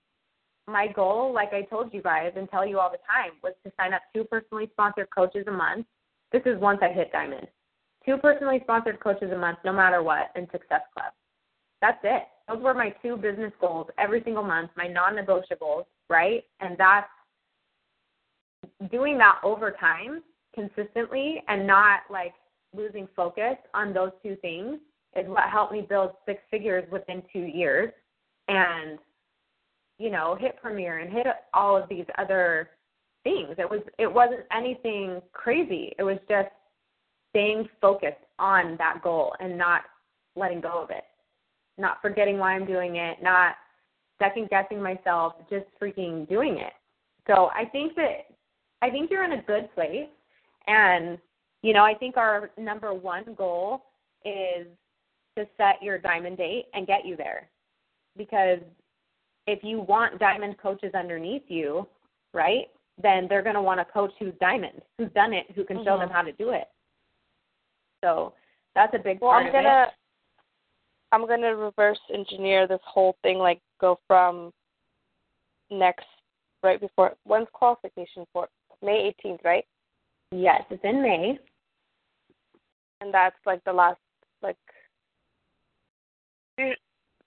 [0.67, 3.73] my goal, like I told you guys and tell you all the time, was to
[3.81, 5.87] sign up two personally sponsored coaches a month.
[6.31, 7.47] This is once I hit diamond.
[8.05, 11.13] Two personally sponsored coaches a month, no matter what, in Success Club.
[11.81, 12.25] That's it.
[12.49, 16.45] Those were my two business goals every single month, my non negotiables, right?
[16.61, 17.09] And that's
[18.91, 20.23] doing that over time
[20.55, 22.33] consistently and not like
[22.75, 24.79] losing focus on those two things
[25.17, 27.93] is what helped me build six figures within two years
[28.49, 28.99] and
[29.99, 32.71] you know hit premier and hit all of these other
[33.25, 33.55] things.
[33.59, 35.95] It was it wasn't anything crazy.
[35.99, 36.49] It was just
[37.31, 39.83] staying focused on that goal and not
[40.35, 41.05] letting go of it
[41.79, 43.55] not forgetting why i'm doing it not
[44.19, 46.73] second guessing myself just freaking doing it
[47.27, 48.27] so i think that
[48.83, 50.09] I think you're in a good place.
[50.67, 51.19] And,
[51.63, 53.83] you know, I think our number one goal
[54.25, 54.67] is
[55.37, 57.49] to set your diamond date and get you there.
[58.17, 58.59] Because
[59.47, 61.87] if you want diamond coaches underneath you,
[62.35, 62.67] right,
[63.01, 65.87] then they're going to want a coach who's diamond, who's done it, who can mm-hmm.
[65.87, 66.69] show them how to do it.
[68.05, 68.35] So
[68.75, 69.95] that's a big well, part I'm gonna, it.
[71.13, 74.53] I'm going to reverse engineer this whole thing, like go from
[75.71, 76.07] next,
[76.63, 78.49] right before, when's qualification for?
[78.83, 79.65] May 18th, right?
[80.31, 81.39] Yes, it's in May.
[83.01, 83.99] And that's like the last,
[84.43, 84.57] like,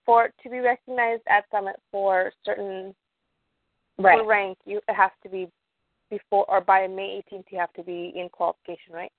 [0.05, 2.93] for to be recognized at Summit for certain
[3.97, 4.25] right.
[4.25, 5.49] rank, you it has to be
[6.09, 7.45] before or by May 18th.
[7.51, 9.11] You have to be in qualification, right?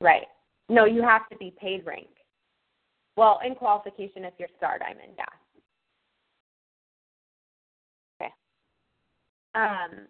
[0.00, 0.26] Right.
[0.68, 2.08] No, you have to be paid rank.
[3.18, 5.24] Well, in qualification if you're Star Diamond, yeah.
[8.22, 8.32] Okay.
[9.56, 10.06] Um,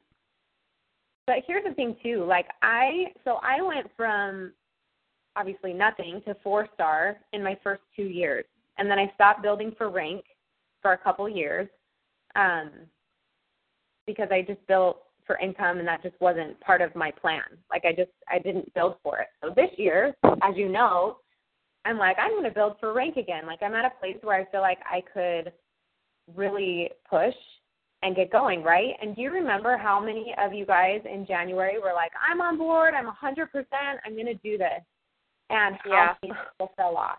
[1.26, 4.52] but here's the thing too, like I so I went from
[5.36, 8.44] obviously nothing to four star in my first two years.
[8.76, 10.22] And then I stopped building for rank
[10.82, 11.66] for a couple years
[12.36, 12.70] um,
[14.06, 17.40] because I just built for income and that just wasn't part of my plan.
[17.70, 19.28] Like I just I didn't build for it.
[19.42, 21.16] So this year, as you know,
[21.88, 23.46] I'm like I'm going to build for rank again.
[23.46, 25.53] Like I'm at a place where I feel like I could
[26.37, 27.35] really push
[28.03, 28.94] and get going, right?
[29.01, 32.59] And do you remember how many of you guys in January were like, I'm on
[32.59, 33.64] board, I'm 100%,
[34.05, 34.83] I'm going to do this.
[35.51, 36.14] And how yeah.
[36.22, 37.18] many people fell off,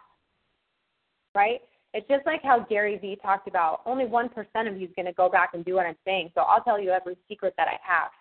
[1.36, 1.60] right?
[1.94, 4.30] It's just like how Gary Vee talked about only 1%
[4.68, 6.30] of you is going to go back and do what I'm saying.
[6.36, 8.12] So I'll tell you every secret that I have.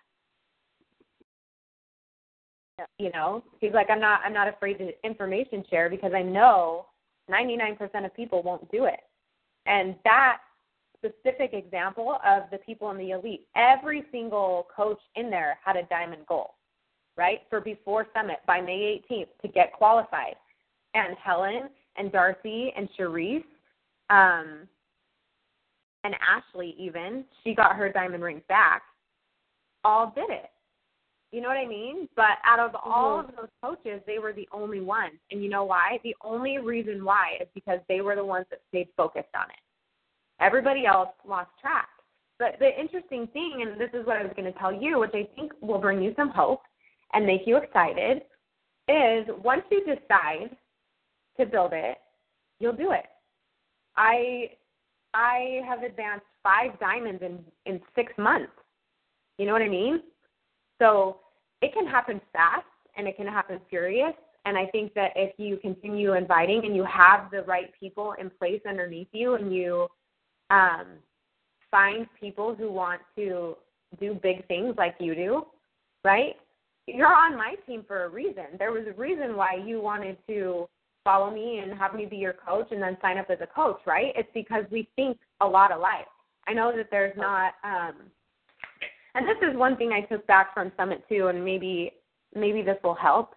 [2.97, 6.85] You know, he's like, I'm not, I'm not afraid to information share because I know
[7.29, 8.99] 99% of people won't do it.
[9.65, 10.39] And that
[10.99, 13.47] specific example of the people in the elite.
[13.55, 16.55] Every single coach in there had a diamond goal,
[17.17, 20.35] right, for before summit by May 18th to get qualified.
[20.93, 23.43] And Helen and Darcy and Cherise
[24.09, 24.67] um,
[26.03, 28.81] and Ashley, even, she got her diamond ring back,
[29.83, 30.49] all did it.
[31.31, 32.09] You know what I mean?
[32.15, 33.29] But out of all mm-hmm.
[33.29, 35.13] of those coaches, they were the only ones.
[35.31, 35.99] And you know why?
[36.03, 39.59] The only reason why is because they were the ones that stayed focused on it.
[40.41, 41.89] Everybody else lost track.
[42.39, 45.11] But the interesting thing, and this is what I was going to tell you, which
[45.13, 46.61] I think will bring you some hope
[47.13, 48.21] and make you excited,
[48.87, 50.55] is once you decide
[51.37, 51.97] to build it,
[52.59, 53.05] you'll do it.
[53.95, 54.51] I
[55.13, 58.51] I have advanced five diamonds in in six months.
[59.37, 60.01] You know what I mean?
[60.79, 61.17] So
[61.61, 62.65] it can happen fast
[62.97, 64.13] and it can happen furious.
[64.45, 68.29] And I think that if you continue inviting and you have the right people in
[68.29, 69.87] place underneath you and you
[70.49, 70.85] um,
[71.69, 73.55] find people who want to
[73.99, 75.45] do big things like you do,
[76.03, 76.35] right?
[76.87, 78.45] You're on my team for a reason.
[78.57, 80.67] There was a reason why you wanted to
[81.03, 83.79] follow me and have me be your coach and then sign up as a coach,
[83.85, 84.13] right?
[84.15, 86.07] It's because we think a lot alike.
[86.47, 87.95] I know that there's not um
[89.15, 91.93] and this is one thing I took back from Summit too and maybe
[92.35, 93.35] maybe this will help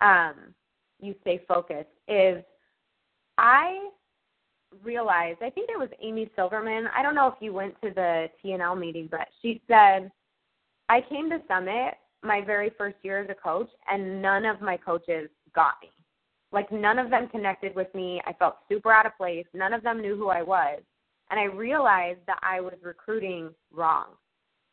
[0.00, 0.34] um
[1.00, 2.42] you stay focused is
[3.38, 3.90] I
[4.84, 6.86] realized, I think it was Amy Silverman.
[6.96, 10.10] I don't know if you went to the TNL meeting, but she said,
[10.88, 14.76] I came to Summit my very first year as a coach, and none of my
[14.76, 15.90] coaches got me.
[16.52, 18.20] Like, none of them connected with me.
[18.26, 19.46] I felt super out of place.
[19.54, 20.80] None of them knew who I was.
[21.30, 24.08] And I realized that I was recruiting wrong,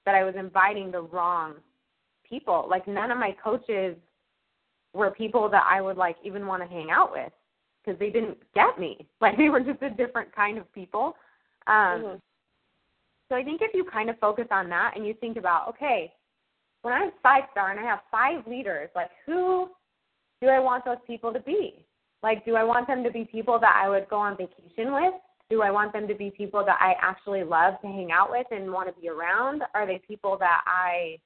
[0.05, 1.55] that I was inviting the wrong
[2.27, 2.67] people.
[2.69, 3.95] Like, none of my coaches
[4.93, 7.31] were people that I would like even want to hang out with
[7.83, 9.05] because they didn't get me.
[9.21, 11.15] Like they were just a different kind of people.
[11.67, 12.17] Um, mm-hmm.
[13.27, 16.11] So I think if you kind of focus on that and you think about, okay,
[16.81, 19.69] when I'm five star and I have five leaders, like who
[20.41, 21.85] do I want those people to be?
[22.23, 25.13] Like, do I want them to be people that I would go on vacation with?
[25.49, 28.45] Do I want them to be people that I actually love to hang out with
[28.51, 29.63] and want to be around?
[29.73, 31.17] Are they people that I,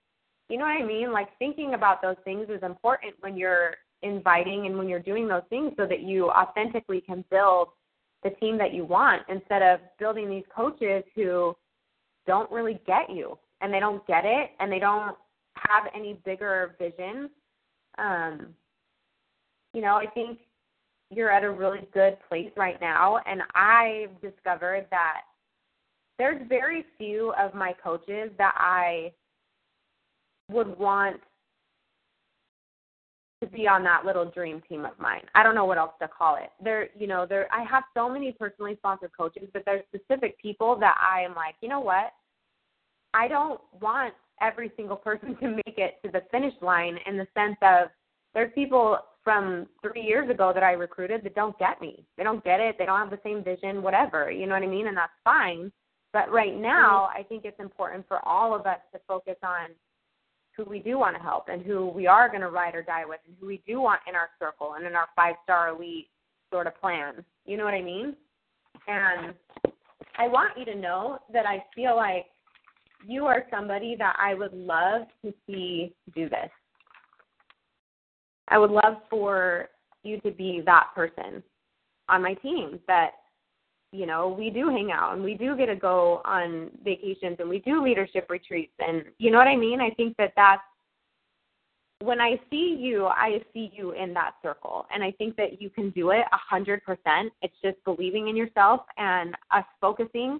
[0.49, 1.12] you know what I mean?
[1.12, 5.43] Like, thinking about those things is important when you're inviting and when you're doing those
[5.49, 7.69] things so that you authentically can build
[8.23, 11.55] the team that you want instead of building these coaches who
[12.25, 15.15] don't really get you and they don't get it and they don't
[15.55, 17.29] have any bigger vision.
[17.97, 18.47] Um,
[19.73, 20.39] you know, I think
[21.15, 25.21] you're at a really good place right now and I've discovered that
[26.17, 29.12] there's very few of my coaches that I
[30.49, 31.19] would want
[33.41, 35.21] to be on that little dream team of mine.
[35.36, 36.49] I don't know what else to call it.
[36.63, 40.78] There, you know, there I have so many personally sponsored coaches, but there's specific people
[40.80, 42.13] that I am like, you know what?
[43.13, 47.28] I don't want every single person to make it to the finish line in the
[47.34, 47.89] sense of
[48.34, 52.05] there's people from three years ago that I recruited that don't get me.
[52.17, 52.75] They don't get it.
[52.77, 54.29] They don't have the same vision, whatever.
[54.31, 54.88] You know what I mean?
[54.88, 55.71] And that's fine.
[56.12, 57.19] But right now, mm-hmm.
[57.19, 59.69] I think it's important for all of us to focus on
[60.55, 63.05] who we do want to help and who we are going to ride or die
[63.05, 66.09] with and who we do want in our circle and in our five star elite
[66.51, 67.26] sort of plan.
[67.45, 68.15] You know what I mean?
[68.88, 69.34] And
[70.17, 72.26] I want you to know that I feel like
[73.05, 76.49] you are somebody that I would love to see do this.
[78.47, 79.69] I would love for
[80.03, 81.43] you to be that person
[82.09, 83.11] on my team that
[83.93, 87.47] you know, we do hang out and we do get to go on vacations and
[87.47, 89.79] we do leadership retreats and you know what I mean?
[89.79, 90.63] I think that that's
[92.03, 94.85] when I see you, I see you in that circle.
[94.93, 97.31] And I think that you can do it a hundred percent.
[97.41, 100.39] It's just believing in yourself and us focusing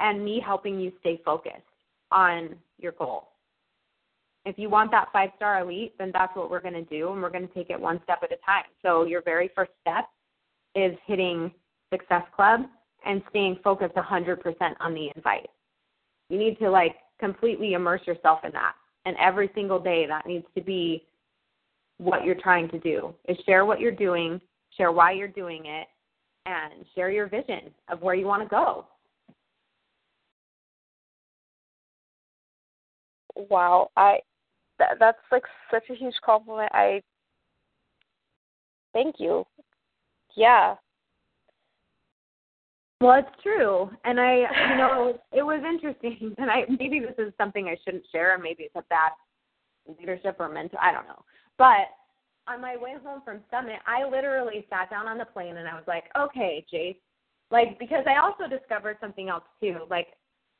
[0.00, 1.56] and me helping you stay focused
[2.10, 3.31] on your goal.
[4.44, 7.22] If you want that five star elite, then that's what we're going to do, and
[7.22, 8.64] we're going to take it one step at a time.
[8.82, 10.06] So your very first step
[10.74, 11.52] is hitting
[11.92, 12.62] Success Club
[13.04, 14.38] and staying focused 100%
[14.80, 15.48] on the invite.
[16.28, 18.74] You need to like completely immerse yourself in that.
[19.04, 21.04] And every single day that needs to be
[21.98, 24.40] what you're trying to do is share what you're doing,
[24.76, 25.86] share why you're doing it,
[26.46, 28.86] and share your vision of where you want to go.
[33.36, 34.18] Wow, I
[34.82, 36.70] that, that's like such a huge compliment.
[36.72, 37.02] I
[38.92, 39.44] thank you.
[40.34, 40.76] Yeah,
[43.02, 44.36] well, it's true, and I,
[44.70, 48.42] you know, it was interesting, and I maybe this is something I shouldn't share, and
[48.42, 49.10] maybe it's a bad
[49.98, 51.24] leadership or mentor, I don't know.
[51.58, 51.90] But
[52.46, 55.74] on my way home from Summit, I literally sat down on the plane and I
[55.74, 56.96] was like, okay, Jace,
[57.50, 59.80] like because I also discovered something else too.
[59.90, 60.08] Like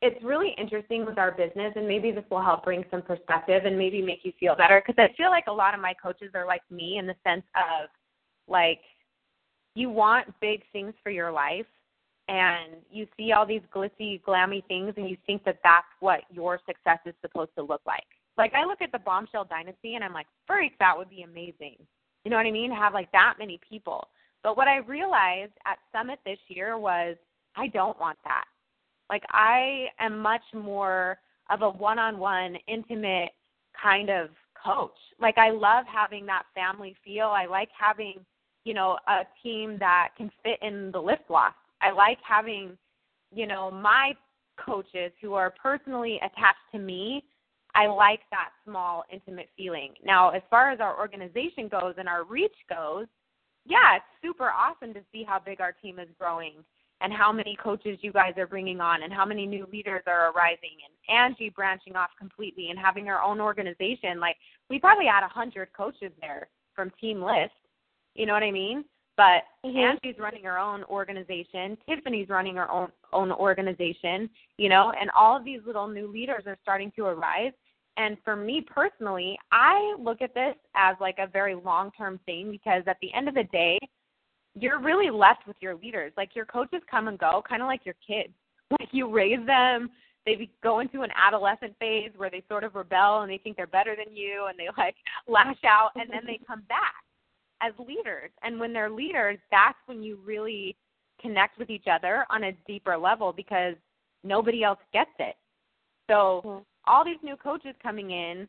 [0.02, 3.78] it's really interesting with our business, and maybe this will help bring some perspective and
[3.78, 6.44] maybe make you feel better because I feel like a lot of my coaches are
[6.44, 7.88] like me in the sense of
[8.48, 8.80] like
[9.76, 11.66] you want big things for your life
[12.28, 16.58] and you see all these glitzy, glammy things, and you think that that's what your
[16.66, 18.04] success is supposed to look like.
[18.36, 21.76] Like I look at the Bombshell Dynasty, and I'm like, freak, that would be amazing.
[22.24, 22.72] You know what I mean?
[22.72, 24.08] Have like that many people.
[24.42, 27.16] But what I realized at Summit this year was
[27.54, 28.44] I don't want that.
[29.12, 31.18] Like I am much more
[31.50, 33.32] of a one-on-one, intimate
[33.80, 34.30] kind of
[34.64, 34.96] coach.
[35.20, 37.26] Like I love having that family feel.
[37.26, 38.24] I like having,
[38.64, 42.78] you know, a team that can fit in the lift loft I like having,
[43.34, 44.12] you know, my
[44.64, 47.24] coaches who are personally attached to me.
[47.74, 49.94] I like that small, intimate feeling.
[50.04, 53.06] Now, as far as our organization goes and our reach goes,
[53.66, 56.52] yeah, it's super awesome to see how big our team is growing
[57.02, 60.32] and how many coaches you guys are bringing on and how many new leaders are
[60.32, 64.20] arising and Angie branching off completely and having her own organization.
[64.20, 64.36] Like
[64.70, 67.52] we probably had a hundred coaches there from Team List.
[68.14, 68.84] You know what I mean?
[69.16, 69.76] But mm-hmm.
[69.76, 75.36] Angie's running her own organization, Tiffany's running her own own organization, you know, and all
[75.36, 77.52] of these little new leaders are starting to arise.
[77.98, 82.50] And for me personally, I look at this as like a very long term thing
[82.50, 83.78] because at the end of the day,
[84.58, 86.12] you're really left with your leaders.
[86.16, 88.32] Like your coaches come and go, kind of like your kids.
[88.70, 89.90] Like you raise them,
[90.24, 93.66] they go into an adolescent phase where they sort of rebel and they think they're
[93.66, 94.94] better than you and they like
[95.28, 97.04] lash out and then they come back
[97.60, 98.30] as leaders.
[98.42, 100.76] And when they're leaders, that's when you really
[101.20, 103.74] connect with each other on a deeper level because
[104.24, 105.36] nobody else gets it.
[106.08, 106.62] So mm-hmm.
[106.86, 108.48] all these new coaches coming in,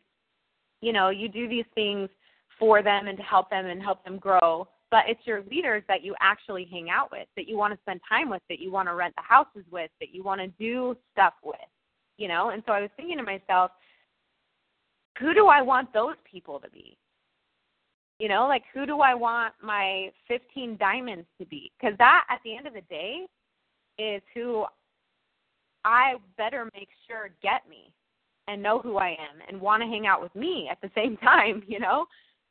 [0.81, 2.09] you know, you do these things
[2.59, 4.67] for them and to help them and help them grow.
[4.93, 7.99] But it's your leaders that you actually hang out with, that you want to spend
[8.07, 10.95] time with, that you want to rent the houses with, that you want to do
[11.11, 11.55] stuff with,
[12.19, 12.51] you know?
[12.51, 13.71] And so I was thinking to myself,
[15.17, 16.95] who do I want those people to be?
[18.19, 21.71] You know, like who do I want my 15 diamonds to be?
[21.81, 23.25] Because that, at the end of the day,
[23.97, 24.63] is who
[25.83, 27.91] I better make sure get me
[28.47, 31.17] and know who I am and want to hang out with me at the same
[31.23, 32.05] time, you know,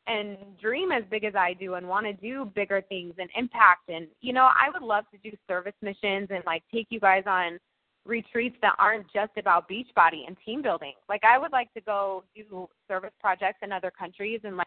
[0.06, 3.88] and dream as big as I do and want to do bigger things and impact.
[3.88, 7.24] And, you know, I would love to do service missions and like take you guys
[7.26, 7.58] on
[8.04, 10.94] retreats that aren't just about Beachbody and team building.
[11.08, 14.66] Like I would like to go do service projects in other countries and like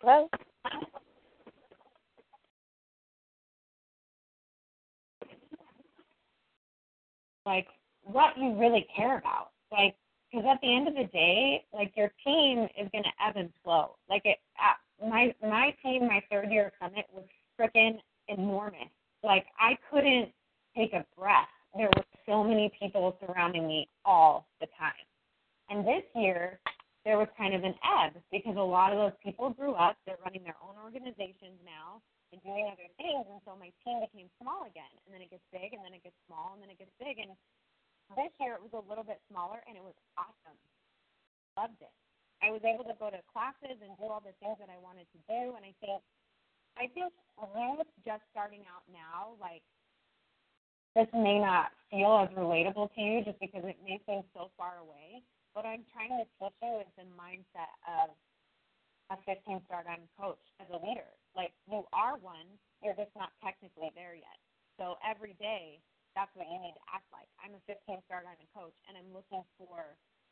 [0.00, 0.30] Hello?
[7.44, 7.66] Like
[8.04, 9.50] what you really care about.
[9.70, 9.94] Like,
[10.30, 13.50] because at the end of the day, like your team is going to ebb and
[13.64, 13.96] flow.
[14.08, 17.24] Like it, uh, my my team, my third year summit was
[17.58, 18.90] freaking enormous.
[19.22, 20.30] Like I couldn't
[20.76, 21.48] take a breath.
[21.76, 25.06] There were so many people surrounding me all the time.
[25.68, 26.58] And this year,
[27.04, 30.20] there was kind of an ebb because a lot of those people grew up, they're
[30.24, 32.02] running their own organizations now
[32.32, 35.42] and doing other things, and so my team became small again, and then it gets
[35.50, 37.34] big, and then it gets small, and then it gets big, and
[38.16, 40.58] this year it was a little bit smaller, and it was awesome.
[41.58, 41.94] Loved it.
[42.40, 45.04] I was able to go to classes and do all the things that I wanted
[45.12, 46.00] to do, and I think,
[46.80, 49.62] I think youth just starting out now, like
[50.96, 54.80] this may not feel as relatable to you just because it may seem so far
[54.80, 58.14] away what I'm trying to teach you is the mindset of
[59.10, 61.10] a 15 star diamond coach as a leader.
[61.34, 62.46] Like you are one,
[62.82, 64.38] you're just not technically there yet.
[64.78, 65.82] So every day,
[66.14, 67.28] that's what you need to act like.
[67.42, 69.82] I'm a 15 star diamond coach, and I'm looking for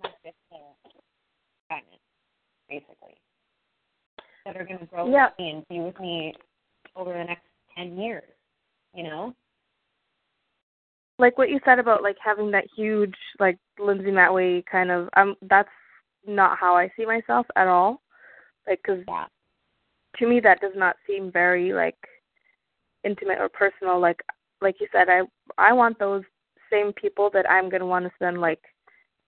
[0.02, 0.34] my 15
[1.70, 2.06] diamonds,
[2.68, 3.16] basically,
[4.44, 6.34] that are going to grow with me and be with me
[6.96, 8.24] over the next 10 years.
[8.94, 9.34] You know.
[11.18, 15.36] like what you said about like having that huge like Lindsay Matway kind of um
[15.42, 15.68] that's
[16.26, 18.00] not how I see myself at all.
[18.66, 19.26] Like cuz yeah.
[20.16, 21.98] to me that does not seem very like
[23.04, 24.22] intimate or personal like
[24.60, 25.22] like you said I
[25.56, 26.22] I want those
[26.70, 28.60] same people that I'm going to want to spend like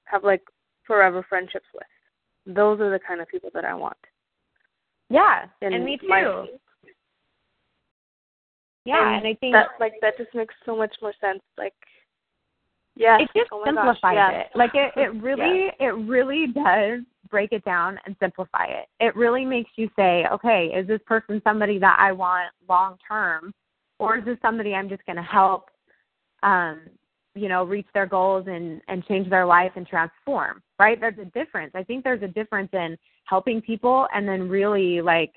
[0.04, 0.42] have like
[0.86, 2.54] forever friendships with.
[2.54, 3.96] Those are the kind of people that I want.
[5.08, 6.08] Yeah, and me too.
[6.08, 6.46] my-
[8.84, 11.40] yeah, and and I think that like that just makes so much more sense.
[11.58, 11.74] Like,
[12.96, 14.30] yeah, it just oh gosh, simplifies yeah.
[14.30, 14.46] it.
[14.54, 17.00] Like it, it really, it really does
[17.30, 18.86] break it down and simplify it.
[18.98, 23.52] It really makes you say, okay, is this person somebody that I want long term,
[24.00, 25.66] or is this somebody I'm just going to help,
[26.42, 26.80] um,
[27.34, 30.62] you know, reach their goals and and change their life and transform?
[30.78, 30.98] Right?
[30.98, 31.72] There's a difference.
[31.74, 35.32] I think there's a difference in helping people and then really like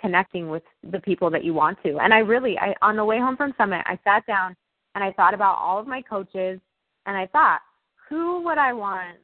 [0.00, 1.98] connecting with the people that you want to.
[1.98, 4.56] And I really, I on the way home from Summit, I sat down
[4.94, 6.60] and I thought about all of my coaches
[7.06, 7.60] and I thought,
[8.08, 9.18] who would I want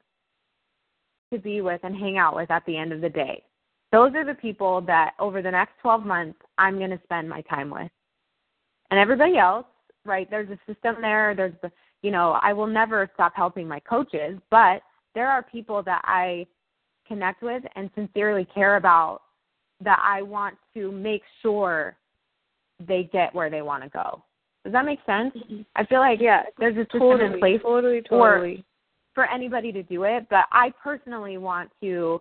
[1.32, 3.42] to be with and hang out with at the end of the day?
[3.92, 7.40] Those are the people that over the next 12 months I'm going to spend my
[7.42, 7.90] time with.
[8.90, 9.66] And everybody else,
[10.04, 10.28] right?
[10.30, 11.34] There's a system there.
[11.34, 11.70] There's the,
[12.02, 14.82] you know, I will never stop helping my coaches, but
[15.14, 16.46] there are people that I
[17.08, 19.22] connect with and sincerely care about
[19.82, 21.96] that I want to make sure
[22.86, 24.22] they get where they want to go.
[24.64, 25.32] Does that make sense?
[25.34, 25.62] Mm-hmm.
[25.76, 28.64] I feel like yeah, there's a system totally, in place totally, for- totally.
[29.14, 32.20] for anybody to do it, but I personally want to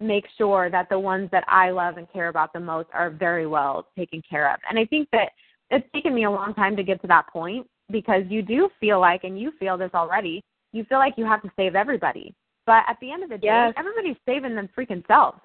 [0.00, 3.46] make sure that the ones that I love and care about the most are very
[3.46, 4.58] well taken care of.
[4.68, 5.30] And I think that
[5.70, 9.00] it's taken me a long time to get to that point because you do feel
[9.00, 10.42] like, and you feel this already,
[10.72, 12.34] you feel like you have to save everybody.
[12.66, 13.74] But at the end of the day, Yes.
[13.76, 15.40] everybody's saving them freaking selves.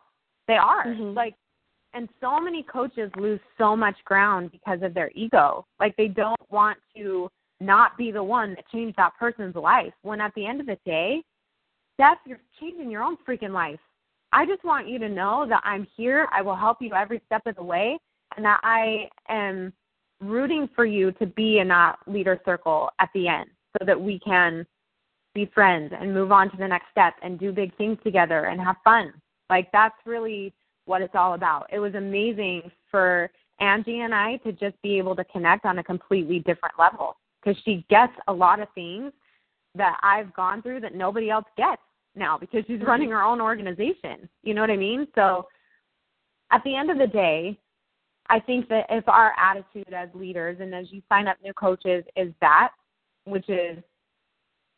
[0.47, 0.86] They are.
[0.86, 1.15] Mhm.
[1.15, 1.36] Like
[1.93, 5.65] and so many coaches lose so much ground because of their ego.
[5.80, 9.93] Like they don't want to not be the one that changed that person's life.
[10.01, 11.22] When at the end of the day,
[11.95, 13.80] Steph, you're changing your own freaking life.
[14.32, 16.28] I just want you to know that I'm here.
[16.32, 17.99] I will help you every step of the way,
[18.36, 19.74] and that I am
[20.22, 24.19] rooting for you to be in that leader circle at the end so that we
[24.19, 24.65] can
[25.34, 28.59] be friends and move on to the next step and do big things together and
[28.59, 29.13] have fun.
[29.49, 30.53] Like that's really
[30.86, 31.67] what it's all about.
[31.72, 35.84] It was amazing for Angie and I to just be able to connect on a
[35.84, 39.11] completely different level because she gets a lot of things
[39.76, 41.82] that I've gone through that nobody else gets
[42.15, 42.88] now because she's mm-hmm.
[42.88, 44.28] running her own organization.
[44.43, 45.07] You know what I mean?
[45.15, 45.47] So
[46.51, 47.57] at the end of the day,
[48.32, 52.05] I think that if our attitude as leaders and as you sign up new coaches
[52.15, 52.71] is that,
[53.25, 53.77] which is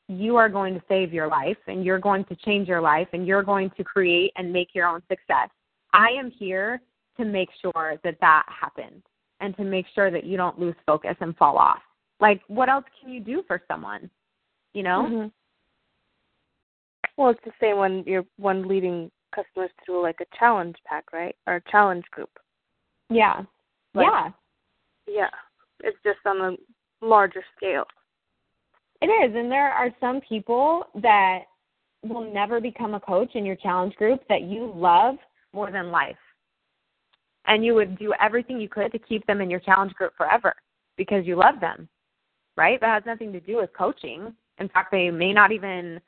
[0.07, 3.27] you are going to save your life and you're going to change your life and
[3.27, 5.49] you're going to create and make your own success.
[5.93, 6.81] I am here
[7.17, 9.03] to make sure that that happens
[9.39, 11.81] and to make sure that you don't lose focus and fall off.
[12.19, 14.09] Like, what else can you do for someone?
[14.73, 15.03] You know?
[15.03, 15.31] Mhm.
[17.17, 21.35] Well, it's the same when you're one leading customers through like a challenge pack, right?
[21.45, 22.39] Or a challenge group.
[23.09, 23.41] Yeah.
[23.93, 24.29] Like- yeah.
[25.07, 25.29] Yeah.
[25.81, 27.85] It's just on a larger scale.
[29.01, 31.43] It is, and there are some people that
[32.03, 35.15] will never become a coach in your challenge group that you love
[35.51, 36.15] more than life.
[37.45, 40.53] And you would do everything you could to keep them in your challenge group forever
[40.95, 41.89] because you love them.
[42.55, 42.79] Right?
[42.79, 44.33] That has nothing to do with coaching.
[44.59, 45.99] In fact, they may not even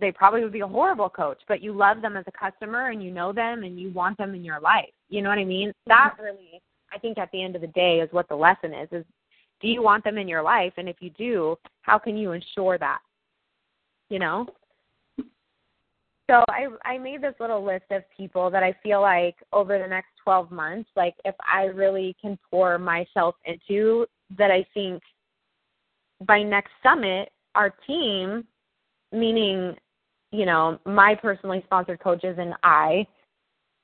[0.00, 3.02] they probably would be a horrible coach, but you love them as a customer and
[3.02, 4.90] you know them and you want them in your life.
[5.08, 5.70] You know what I mean?
[5.70, 5.90] Mm-hmm.
[5.90, 6.60] That really
[6.92, 9.04] I think at the end of the day is what the lesson is is
[9.60, 12.78] do you want them in your life and if you do how can you ensure
[12.78, 13.00] that
[14.08, 14.46] you know
[16.30, 19.86] so i i made this little list of people that i feel like over the
[19.86, 25.02] next 12 months like if i really can pour myself into that i think
[26.26, 28.44] by next summit our team
[29.12, 29.74] meaning
[30.30, 33.06] you know my personally sponsored coaches and i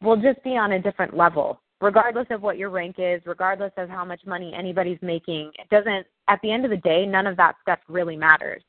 [0.03, 3.91] will just be on a different level regardless of what your rank is, regardless of
[3.91, 7.37] how much money anybody's making, it doesn't at the end of the day, none of
[7.37, 8.63] that stuff really matters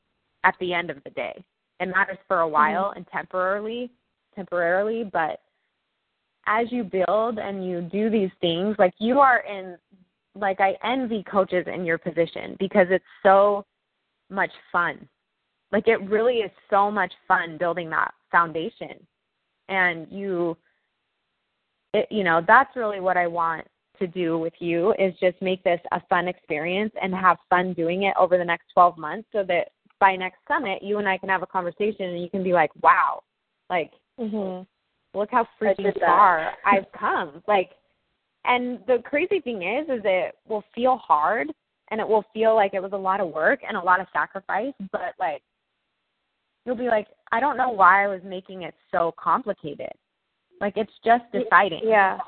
[0.44, 1.44] at the end of the day.
[1.80, 2.52] It matters for a mm-hmm.
[2.52, 3.90] while and temporarily
[4.34, 5.40] temporarily, but
[6.46, 9.76] as you build and you do these things, like you are in
[10.34, 13.64] like I envy coaches in your position because it's so
[14.28, 15.08] much fun.
[15.72, 19.06] Like it really is so much fun building that foundation.
[19.68, 20.56] And you
[21.92, 23.66] it, you know that's really what i want
[23.98, 28.02] to do with you is just make this a fun experience and have fun doing
[28.02, 31.28] it over the next 12 months so that by next summit you and i can
[31.28, 33.22] have a conversation and you can be like wow
[33.70, 34.66] like Mhm.
[35.14, 37.70] look how freaking far i've come like
[38.44, 41.52] and the crazy thing is is it will feel hard
[41.90, 44.06] and it will feel like it was a lot of work and a lot of
[44.12, 45.42] sacrifice, but like
[46.66, 49.92] you'll be like, I don't know why I was making it so complicated.
[50.60, 51.80] Like it's just deciding.
[51.84, 52.18] Yeah.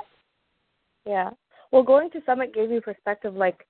[1.05, 1.30] Yeah.
[1.72, 3.34] Well, going to Summit gave me perspective.
[3.34, 3.66] Like,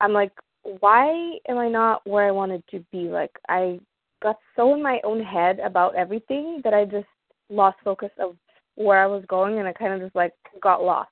[0.00, 0.32] I'm like,
[0.80, 3.04] why am I not where I wanted to be?
[3.04, 3.78] Like, I
[4.22, 7.06] got so in my own head about everything that I just
[7.48, 8.36] lost focus of
[8.74, 11.10] where I was going, and I kind of just like got lost.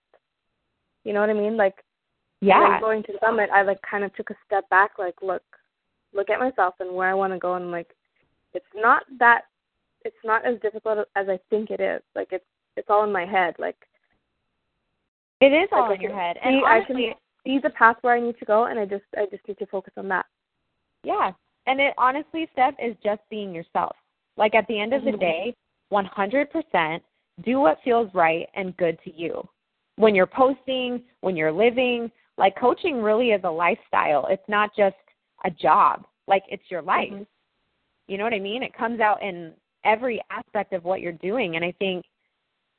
[1.05, 1.57] You know what I mean?
[1.57, 1.77] Like,
[2.41, 2.81] yeah.
[2.81, 4.93] Going to Summit, I like kind of took a step back.
[4.99, 5.43] Like, look,
[6.15, 7.95] look at myself and where I want to go, and like,
[8.53, 9.43] it's not that,
[10.05, 12.03] it's not as difficult as I think it is.
[12.15, 12.45] Like, it's
[12.77, 13.55] it's all in my head.
[13.59, 13.77] Like,
[15.41, 18.15] it is all in your head, and see, honestly, I can see the path where
[18.15, 20.27] I need to go, and I just I just need to focus on that.
[21.03, 21.33] Yeah,
[21.67, 23.97] and it honestly, Steph, is just being yourself.
[24.37, 25.21] Like at the end of the Mm-hmm.
[25.21, 25.55] day,
[25.93, 27.01] 100%
[27.45, 29.47] do what feels right and good to you.
[29.97, 34.27] When you're posting, when you're living, like coaching really is a lifestyle.
[34.31, 34.97] It's not just
[35.45, 36.07] a job.
[36.27, 37.11] Like it's your life.
[37.13, 37.23] Mm-hmm.
[38.09, 38.63] You know what I mean?
[38.63, 39.53] It comes out in
[39.85, 41.57] every aspect of what you're doing.
[41.57, 42.05] And I think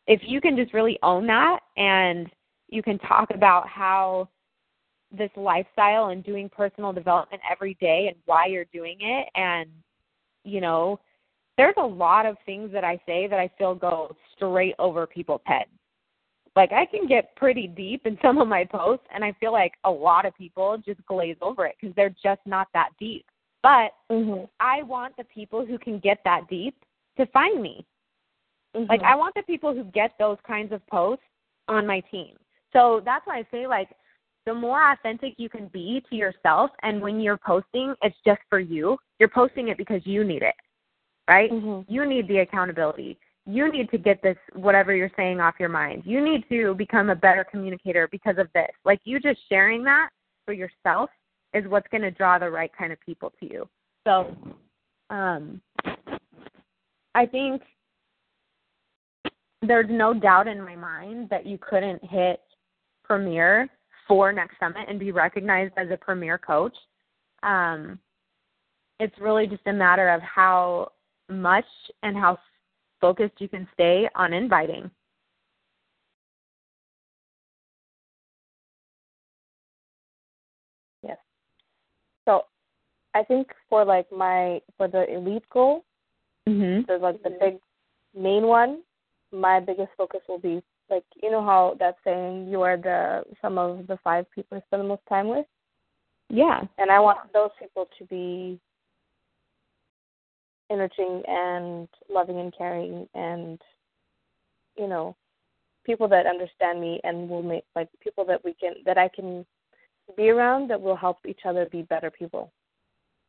[0.08, 2.30] if you can just really own that and
[2.70, 4.30] you can talk about how
[5.12, 9.70] this lifestyle and doing personal development every day and why you're doing it and
[10.46, 10.98] you know
[11.58, 15.42] there's a lot of things that I say that I feel go straight over people's
[15.46, 15.70] heads.
[16.56, 19.74] Like I can get pretty deep in some of my posts and I feel like
[19.86, 23.26] a lot of people just glaze over it because they're just not that deep.
[23.64, 24.46] But Mm-hmm.
[24.60, 26.76] I want the people who can get that deep
[27.18, 27.86] to find me.
[28.76, 28.90] Mm-hmm.
[28.90, 31.24] Like I want the people who get those kinds of posts
[31.68, 32.36] on my team.
[32.74, 33.90] So that's why I say like
[34.46, 38.60] the more authentic you can be to yourself and when you're posting it's just for
[38.60, 38.98] you.
[39.20, 40.56] You're posting it because you need it.
[41.30, 41.52] Right?
[41.52, 41.92] Mm-hmm.
[41.92, 43.18] You need the accountability.
[43.46, 46.04] You need to get this whatever you're saying off your mind.
[46.06, 48.70] You need to become a better communicator because of this.
[48.86, 50.10] Like you just sharing that
[50.46, 51.10] for yourself
[51.54, 53.68] is what's going to draw the right kind of people to you.
[54.06, 54.36] So
[55.10, 55.62] um
[57.14, 57.62] I think
[59.62, 62.42] there's no doubt in my mind that you couldn't hit
[63.04, 63.68] premier
[64.08, 66.76] for next summit and be recognized as a premier coach
[67.44, 68.00] um,
[69.00, 70.92] it's really just a matter of how
[71.30, 71.66] much
[72.04, 72.38] and how
[73.02, 74.90] focused you can stay on inviting
[81.04, 81.18] Yes.
[82.26, 82.46] So,
[83.16, 85.84] I think for like my for the elite goal,
[86.48, 87.58] mhm there's like the big
[88.16, 88.84] main one.
[89.32, 93.58] My biggest focus will be like you know how that saying you are the sum
[93.58, 95.46] of the five people I spend the most time with,
[96.30, 98.60] yeah and I want those people to be
[100.72, 103.60] enriching and loving and caring and
[104.78, 105.16] you know
[105.86, 109.46] people that understand me and will make like people that we can that I can
[110.18, 112.52] be around that will help each other be better people.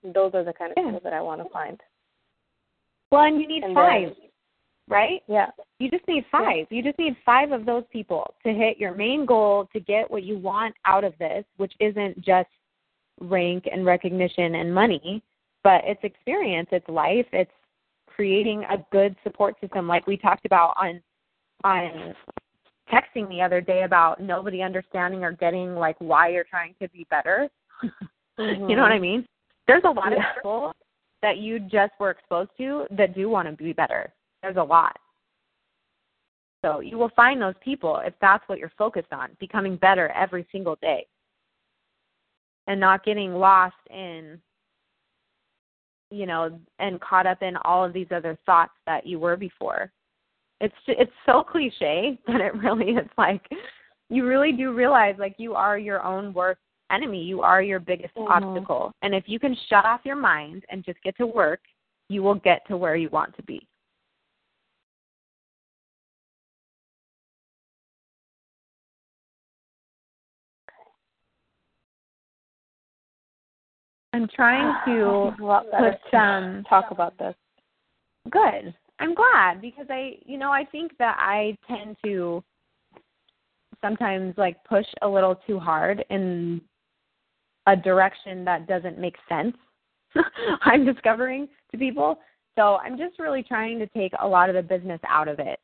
[0.03, 0.85] Those are the kind of Yeah.
[0.85, 1.81] people that I want to find.
[3.11, 4.29] well and you need And five then-
[4.89, 5.51] right Yeah.
[5.79, 6.67] You just need five.
[6.71, 10.23] You just need five of those people to hit your main goal to get what
[10.23, 12.49] you want out of this, which isn't just
[13.21, 15.23] rank and recognition and money,
[15.65, 17.51] but it's experience, it's life, it's
[18.07, 21.01] creating a good support system like we talked about on
[21.65, 22.15] on
[22.93, 27.07] texting the other day about nobody understanding or getting like why you're trying to be
[27.11, 27.49] better.
[28.39, 29.03] You know what I mm-hmm.
[29.03, 29.27] mean?
[29.69, 30.73] There's a lot of people
[31.21, 34.13] that you just were exposed to that do want to be better.
[34.43, 34.97] There's a lot.
[36.65, 40.47] So you will find those people if that's what you're focused on, becoming better every
[40.51, 41.07] single day.
[42.67, 44.41] And not getting lost in
[46.13, 49.91] you know, and caught up in all of these other thoughts that you were before.
[50.61, 53.43] It's it's so cliche, but it really is like
[54.11, 56.61] you really do realize like you are your own worst
[56.91, 57.23] enemy.
[57.23, 58.31] You are your biggest Mhm.
[58.31, 58.93] obstacle.
[59.01, 61.61] And if you can shut off your mind and just get to work,
[62.09, 63.67] you will get to where you want to be.
[74.13, 77.35] I'm trying to put to um talk about this.
[78.31, 78.75] good.
[78.99, 82.43] I'm glad because I you know, I think that I tend to
[83.81, 86.61] sometimes like push a little too hard in
[87.67, 89.57] a direction that doesn't make sense.
[90.63, 92.19] I'm discovering to people.
[92.57, 95.59] So I'm just really trying to take a lot of the business out of it.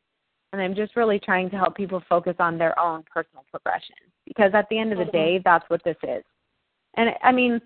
[0.53, 3.97] And I'm just really trying to help people focus on their own personal progression
[4.27, 5.13] because at the end of the Mhm.
[5.13, 6.25] day, that's what this is.
[6.95, 7.61] And I mean,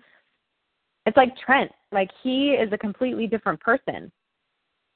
[1.05, 1.71] it's like Trent.
[1.91, 4.11] Like he is a completely different person.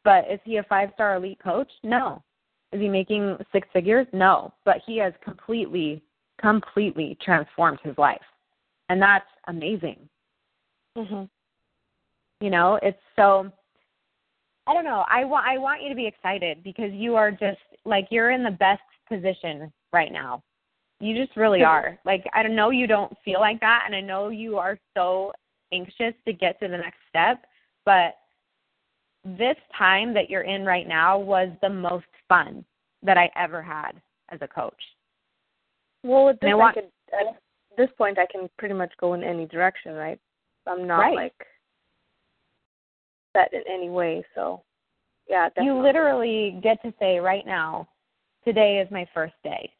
[0.03, 1.69] But is he a five star elite coach?
[1.83, 2.23] No.
[2.71, 4.07] Is he making six figures?
[4.13, 4.53] No.
[4.65, 6.01] But he has completely,
[6.39, 8.21] completely transformed his life.
[8.89, 10.07] and that's amazing.
[10.97, 11.29] Mhm.
[12.39, 13.51] You know, it's so
[14.65, 15.05] I don't know.
[15.09, 18.43] I want I want you to be excited because you are just like you're in
[18.43, 20.43] the best position right now.
[20.99, 21.97] You just really are.
[22.05, 25.31] Like I don't know you don't feel like that and I know you are so
[25.71, 27.45] anxious to get to the next step,
[27.85, 28.15] but
[29.23, 32.63] this time that you're in right now was the most fun
[33.03, 33.93] that I ever had
[34.29, 34.81] as a coach.
[36.03, 37.37] Well, at this, I want, could, at
[37.77, 40.19] this point, I can pretty much go in any direction, right?
[40.65, 41.15] I'm not right.
[41.15, 41.45] like
[43.35, 44.63] set in any way, so
[45.29, 45.49] yeah.
[45.49, 45.65] Definitely.
[45.65, 47.87] You literally get to say right now,
[48.45, 49.71] today is my first day.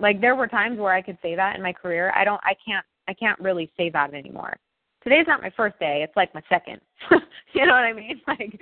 [0.00, 2.12] Like there were times where I could say that in my career.
[2.14, 2.40] I don't.
[2.44, 2.84] I can't.
[3.08, 4.56] I can't really say that anymore.
[5.02, 6.02] Today's not my first day.
[6.04, 6.80] It's like my second.
[7.54, 8.20] you know what I mean?
[8.28, 8.60] Like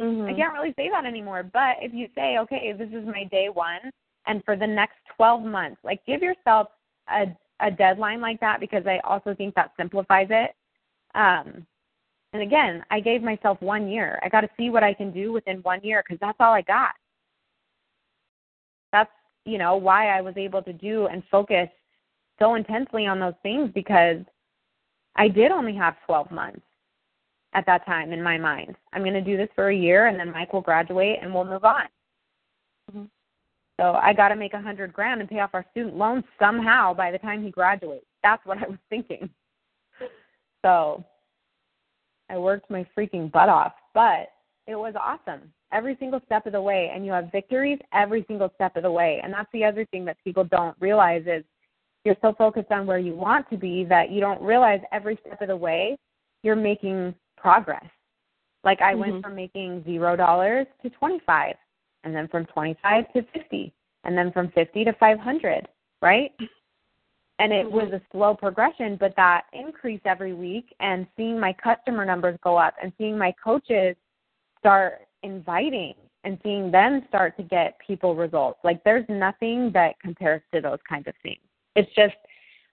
[0.00, 0.26] mm-hmm.
[0.26, 1.42] I can't really say that anymore.
[1.42, 3.90] But if you say, okay, this is my day one,
[4.26, 6.68] and for the next 12 months, like give yourself
[7.08, 7.26] a
[7.60, 10.50] a deadline like that because I also think that simplifies it.
[11.14, 11.66] Um,
[12.32, 14.18] and again, I gave myself one year.
[14.22, 16.62] I got to see what I can do within one year because that's all I
[16.62, 16.94] got.
[18.90, 19.10] That's
[19.44, 21.68] you know why I was able to do and focus
[22.38, 24.18] so intensely on those things because
[25.16, 26.62] I did only have 12 months
[27.54, 28.76] at that time in my mind.
[28.92, 31.44] I'm going to do this for a year and then Mike will graduate and we'll
[31.44, 31.84] move on.
[32.90, 33.04] Mm-hmm.
[33.80, 36.94] So I got to make a hundred grand and pay off our student loans somehow
[36.94, 38.06] by the time he graduates.
[38.22, 39.28] That's what I was thinking.
[40.64, 41.04] So
[42.30, 44.30] I worked my freaking butt off, but
[44.66, 46.92] it was awesome every single step of the way.
[46.94, 49.20] And you have victories every single step of the way.
[49.24, 51.44] And that's the other thing that people don't realize is
[52.04, 55.40] you're so focused on where you want to be that you don't realize every step
[55.40, 55.96] of the way
[56.42, 57.84] you're making progress.
[58.64, 59.00] Like I mm-hmm.
[59.00, 61.54] went from making zero dollars to twenty five,
[62.04, 63.72] and then from twenty five to fifty,
[64.04, 65.68] and then from fifty to five hundred,
[66.00, 66.32] right?
[67.38, 67.76] And it mm-hmm.
[67.76, 72.56] was a slow progression, but that increase every week and seeing my customer numbers go
[72.56, 73.96] up and seeing my coaches
[74.58, 75.94] start inviting
[76.24, 78.60] and seeing them start to get people results.
[78.62, 81.40] Like there's nothing that compares to those kinds of things.
[81.76, 82.14] It's just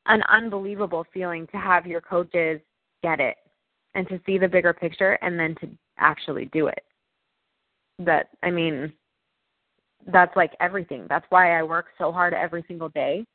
[0.06, 2.62] an unbelievable feeling to have your coaches
[3.04, 3.38] get it
[3.96, 6.84] and to see the bigger picture and then to actually do it.
[8.00, 8.94] That I mean
[10.08, 11.06] that's like everything.
[11.10, 13.26] That's why I work so hard every single day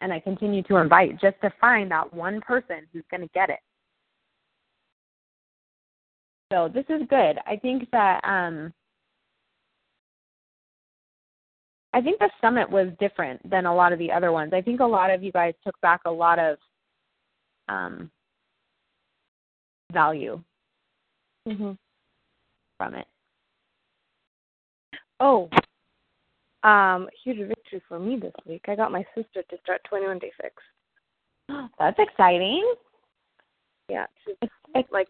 [0.00, 3.50] and I continue to invite just to find that one person who's going to get
[3.50, 3.58] it.
[6.52, 7.38] So this is good.
[7.46, 8.72] I think that um
[11.92, 14.52] I think the summit was different than a lot of the other ones.
[14.54, 16.56] I think a lot of you guys took back a lot of
[17.68, 18.10] um,
[19.92, 20.40] value
[21.48, 21.72] mm-hmm.
[22.78, 23.06] from it.
[25.18, 25.48] Oh,
[26.62, 28.64] um, huge victory for me this week.
[28.68, 30.54] I got my sister to start 21 Day Fix.
[31.78, 32.74] That's exciting.
[33.88, 34.06] Yeah,
[34.74, 35.08] it's like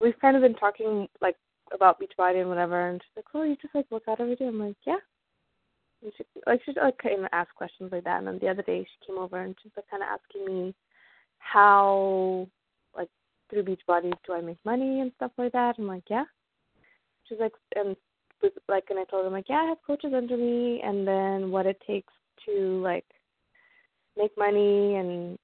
[0.00, 1.36] we've kind of been talking like
[1.74, 4.46] about Beachbody and whatever, and she's like, "Oh, you just like work out every day."
[4.46, 4.98] I'm like, "Yeah."
[6.02, 8.62] And she like she like kind of ask questions like that, and then the other
[8.62, 10.74] day she came over and she's like kind of asking me
[11.38, 12.48] how
[12.96, 13.08] like
[13.50, 15.76] through Beachbody do I make money and stuff like that.
[15.78, 16.24] I'm like, "Yeah."
[17.28, 17.96] She's like, and
[18.42, 21.50] was like, and I told her like, "Yeah, I have coaches under me, and then
[21.50, 22.12] what it takes
[22.46, 23.06] to like
[24.16, 25.38] make money and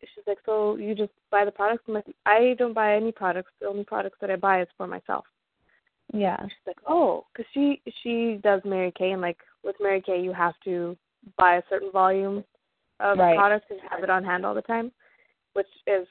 [0.00, 1.84] she's like, so you just buy the products?
[1.88, 3.52] I'm like, I don't buy any products.
[3.60, 5.24] The only products that I buy is for myself.
[6.12, 6.36] Yeah.
[6.42, 10.32] She's like, oh, because she she does Mary Kay, and like with Mary Kay, you
[10.32, 10.96] have to
[11.38, 12.44] buy a certain volume
[13.00, 13.36] of right.
[13.36, 14.92] products and have it on hand all the time,
[15.54, 16.06] which is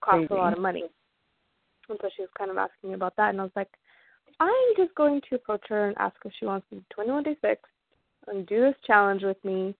[0.00, 0.34] costs Crazy.
[0.34, 0.84] a lot of money.
[1.88, 3.68] And so she was kind of asking me about that, and I was like,
[4.40, 7.36] I'm just going to approach her and ask if she wants to do 21 Day
[7.40, 7.62] Fix
[8.26, 9.74] and do this challenge with me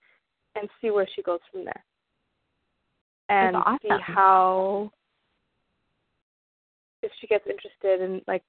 [0.57, 1.85] and see where she goes from there.
[3.29, 3.79] And awesome.
[3.83, 4.91] see how
[7.03, 8.43] if she gets interested in like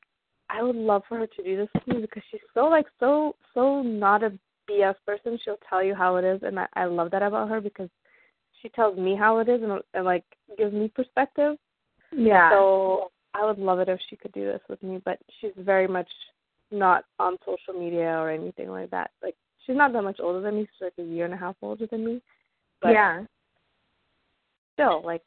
[0.49, 3.35] I would love for her to do this with me because she's so like so
[3.53, 4.31] so not a
[4.69, 5.37] BS person.
[5.43, 7.89] She'll tell you how it is, and I, I love that about her because
[8.61, 10.25] she tells me how it is and, and like
[10.57, 11.57] gives me perspective.
[12.15, 12.51] Yeah.
[12.51, 15.87] So I would love it if she could do this with me, but she's very
[15.87, 16.09] much
[16.71, 19.11] not on social media or anything like that.
[19.23, 19.35] Like
[19.65, 20.61] she's not that much older than me.
[20.61, 22.21] She's like a year and a half older than me.
[22.81, 23.23] But yeah.
[24.73, 25.23] Still, like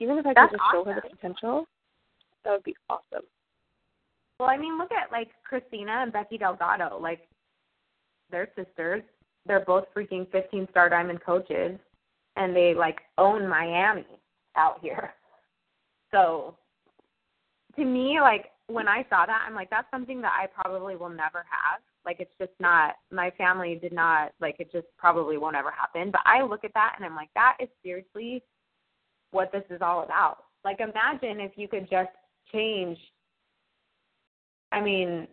[0.00, 0.84] even if I That's could just awesome.
[0.84, 1.66] show her the potential,
[2.44, 3.24] that would be awesome.
[4.40, 6.98] Well, I mean, look at like Christina and Becky Delgado.
[6.98, 7.28] Like,
[8.30, 9.02] they're sisters.
[9.44, 11.78] They're both freaking 15 star diamond coaches,
[12.36, 14.06] and they like own Miami
[14.56, 15.12] out here.
[16.10, 16.56] So,
[17.76, 21.10] to me, like when I saw that, I'm like, that's something that I probably will
[21.10, 21.82] never have.
[22.06, 26.10] Like it's just not my family did not like it just probably won't ever happen.
[26.10, 28.42] But I look at that and I'm like, that is seriously
[29.32, 30.38] what this is all about.
[30.64, 32.08] Like imagine if you could just
[32.52, 32.96] change
[34.72, 35.26] I mean,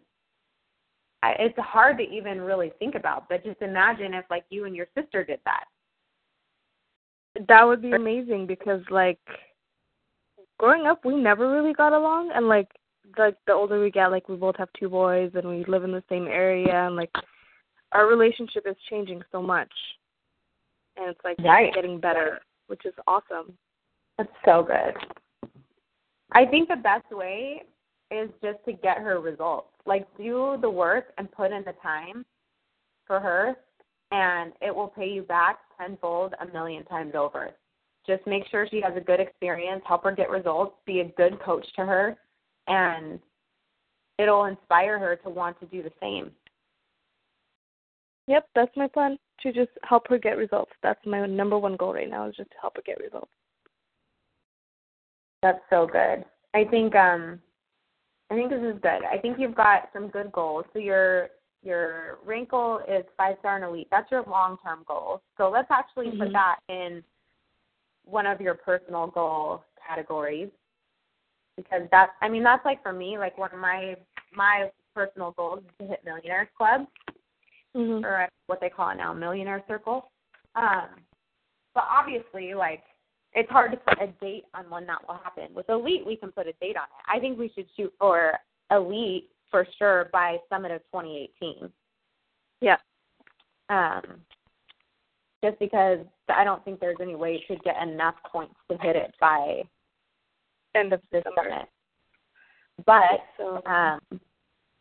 [1.24, 4.76] I, it's hard to even really think about, but just imagine if like you and
[4.76, 5.66] your sister did that.
[7.48, 9.20] That would be amazing because like
[10.60, 12.70] growing up we never really got along and like
[13.18, 15.92] like the older we get like we both have two boys and we live in
[15.92, 17.12] the same area and like
[17.92, 19.72] our relationship is changing so much
[20.98, 21.74] and it's like right.
[21.74, 23.54] getting better which is awesome
[24.18, 24.94] that's so good
[26.32, 27.64] i think the best way
[28.12, 32.26] is just to get her results like do the work and put in the time
[33.06, 33.56] for her
[34.12, 37.54] and it will pay you back tenfold a million times over
[38.08, 41.40] just make sure she has a good experience, help her get results, be a good
[41.42, 42.16] coach to her,
[42.68, 43.20] and
[44.18, 46.32] it'll inspire her to want to do the same.
[48.28, 50.72] Yep, that's my plan to just help her get results.
[50.82, 53.32] That's my number one goal right now is just to help her get results.
[55.44, 56.26] That's so good.
[56.54, 57.40] I think um
[58.30, 59.06] I think this is good.
[59.06, 60.66] I think you've got some good goals.
[60.74, 61.30] So your
[61.64, 63.88] your wrinkle is five star and elite.
[63.90, 65.22] That's your long term goal.
[65.38, 66.24] So let's actually mm-hmm.
[66.24, 67.04] put that in
[68.06, 70.50] one of your personal goal categories
[71.56, 73.96] because that's I mean that's like for me like one of my
[74.34, 76.86] my personal goals is to hit Millionaires Club
[77.76, 78.06] mm-hmm.
[78.06, 80.10] or what they call it now Millionaire Circle.
[80.56, 80.90] Um,
[81.74, 82.84] but obviously like
[83.38, 85.54] it's hard to put a date on when that will happen.
[85.54, 87.06] With Elite we can put a date on it.
[87.08, 88.34] I think we should shoot for
[88.72, 91.72] Elite for sure by Summit of 2018.
[92.62, 92.78] Yeah.
[93.70, 94.02] Um,
[95.44, 99.14] just because I don't think there's any way to get enough points to hit it
[99.22, 99.62] by
[100.76, 101.70] end of this summit.
[102.86, 103.64] But so.
[103.66, 104.00] um,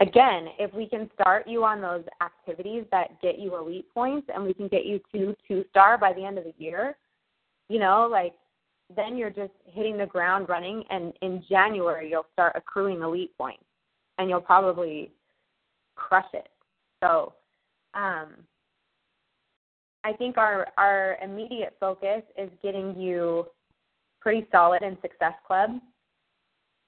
[0.01, 4.45] again, if we can start you on those activities that get you elite points, and
[4.45, 6.97] we can get you to two star by the end of the year,
[7.69, 8.33] you know, like
[8.95, 13.65] then you're just hitting the ground running, and in January you'll start accruing elite points,
[14.19, 15.11] and you'll probably
[15.95, 16.49] crush it.
[17.03, 17.33] So.
[17.95, 18.35] Um,
[20.07, 23.47] I think our our immediate focus is getting you
[24.21, 25.71] pretty solid in Success Club.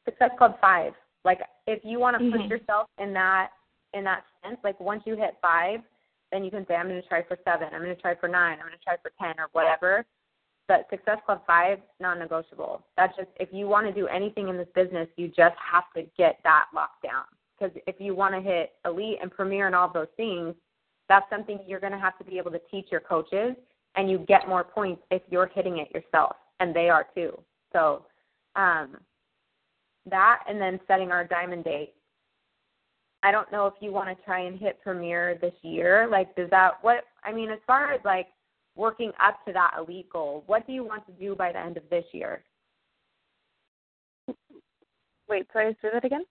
[0.04, 0.92] Success Club five.
[1.24, 2.42] Like if you want to mm-hmm.
[2.42, 3.48] push yourself in that
[3.92, 5.80] in that sense, like once you hit five,
[6.30, 8.66] then you can say, I'm gonna try for seven, I'm gonna try for nine, I'm
[8.66, 10.06] gonna try for ten or whatever.
[10.68, 12.84] But Success Club five, non negotiable.
[12.96, 16.02] That's just if you want to do anything in this business, you just have to
[16.16, 17.24] get that locked down.
[17.58, 20.54] Because if you want to hit elite and premier and all those things,
[21.08, 23.56] that's something you're going to have to be able to teach your coaches,
[23.96, 27.36] and you get more points if you're hitting it yourself, and they are too.
[27.72, 28.04] So,
[28.54, 28.98] um,
[30.10, 31.94] that and then setting our diamond date.
[33.22, 36.08] I don't know if you want to try and hit Premier this year.
[36.10, 37.50] Like, does that what I mean?
[37.50, 38.28] As far as like
[38.78, 41.76] working up to that elite goal, what do you want to do by the end
[41.76, 42.42] of this year?
[45.28, 46.24] Wait, sorry, say that again.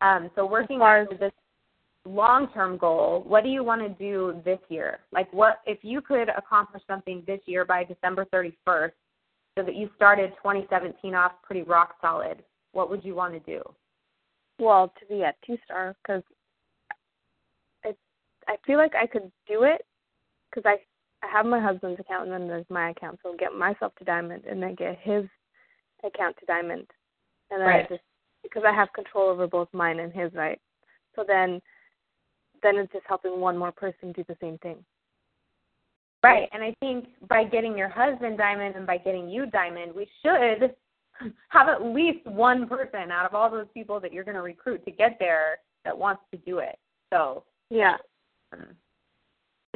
[0.00, 1.32] Um, so working towards this
[2.04, 5.00] long term goal, what do you want to do this year?
[5.12, 8.92] Like what if you could accomplish something this year by December 31st
[9.56, 13.62] so that you started 2017 off pretty rock solid, what would you want to do?
[14.58, 16.22] Well, to be at two star cuz
[17.84, 17.94] I
[18.46, 19.84] I feel like I could do it
[20.52, 20.80] cuz I
[21.22, 24.04] I have my husband's account and then there's my account, so I'll get myself to
[24.04, 25.24] diamond and then get his
[26.04, 26.86] account to diamond.
[27.50, 27.86] And then right.
[27.86, 28.02] I just
[28.42, 30.60] because I have control over both mine and his, right?
[31.16, 31.60] So then
[32.62, 34.84] then it's just helping one more person do the same thing.
[36.22, 36.48] Right.
[36.52, 40.74] And I think by getting your husband diamond and by getting you diamond, we should
[41.48, 44.84] have at least one person out of all those people that you're going to recruit
[44.84, 46.76] to get there that wants to do it.
[47.10, 47.96] So, yeah.
[48.52, 48.66] Um,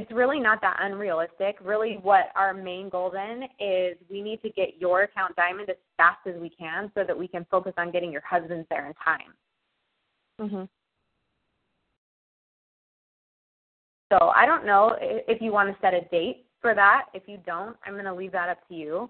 [0.02, 1.58] it's really not that unrealistic.
[1.62, 5.76] Really, what our main goal then is we need to get your account diamond as
[5.96, 8.94] fast as we can so that we can focus on getting your husband there in
[8.94, 9.36] time.
[10.40, 10.68] Mhm.
[14.10, 17.06] So I don't know if you want to set a date for that.
[17.14, 19.08] If you don't, I'm going to leave that up to you.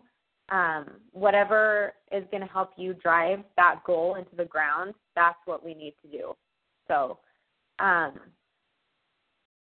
[0.51, 5.65] Um, whatever is going to help you drive that goal into the ground, that's what
[5.65, 6.37] we need to do.
[6.87, 7.19] So,
[7.79, 8.21] um,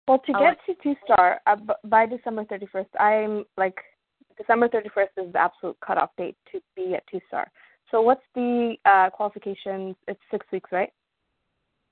[0.09, 3.76] well, to get to two star uh, by December 31st, I'm like
[4.36, 7.50] December 31st is the absolute cutoff date to be at two star.
[7.90, 9.96] So, what's the uh, qualifications?
[10.06, 10.90] It's six weeks, right?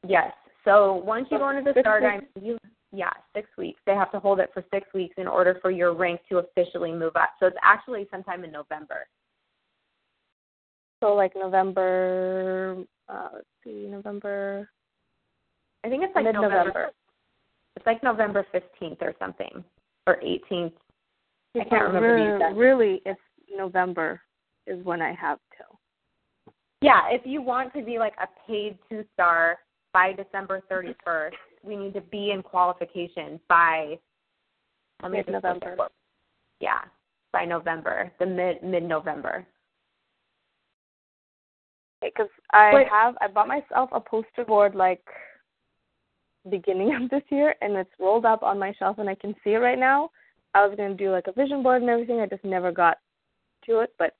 [0.07, 0.33] Yes.
[0.65, 2.59] So once you go into the star time, you
[2.93, 3.81] yeah, six weeks.
[3.87, 6.93] They have to hold it for six weeks in order for your rank to officially
[6.93, 7.31] move up.
[7.39, 9.07] So it's actually sometime in November.
[11.01, 12.77] So like November,
[13.09, 14.69] uh, let's see, November.
[15.85, 16.91] I think it's like November.
[17.77, 19.63] It's like November 15th or something,
[20.07, 20.73] or 18th.
[21.55, 22.15] I can't remember.
[22.15, 23.21] Really, really, it's
[23.55, 24.21] November
[24.67, 25.79] is when I have till.
[26.83, 29.59] Yeah, if you want to be like a paid two star
[29.93, 33.99] by December 31st, we need to be in qualification by
[35.09, 35.77] mid November.
[36.61, 36.81] Yeah,
[37.33, 39.47] by November, the mid mid November.
[42.03, 42.89] Because I Wait.
[42.89, 45.03] have I bought myself a poster board like
[46.51, 49.51] beginning of this year, and it's rolled up on my shelf, and I can see
[49.51, 50.11] it right now.
[50.55, 52.21] I was gonna do like a vision board and everything.
[52.21, 52.99] I just never got
[53.67, 54.15] to it, but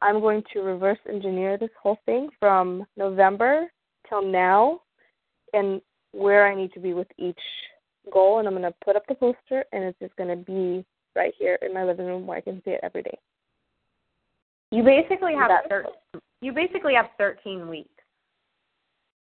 [0.00, 3.70] I'm going to reverse engineer this whole thing from November
[4.08, 4.80] till now
[5.52, 5.80] and
[6.12, 7.38] where I need to be with each
[8.12, 8.38] goal.
[8.38, 10.84] And I'm going to put up the poster, and it's just going to be
[11.16, 13.18] right here in my living room where I can see it every day.
[14.70, 15.86] You basically have thir-
[16.40, 17.88] you basically have 13 weeks.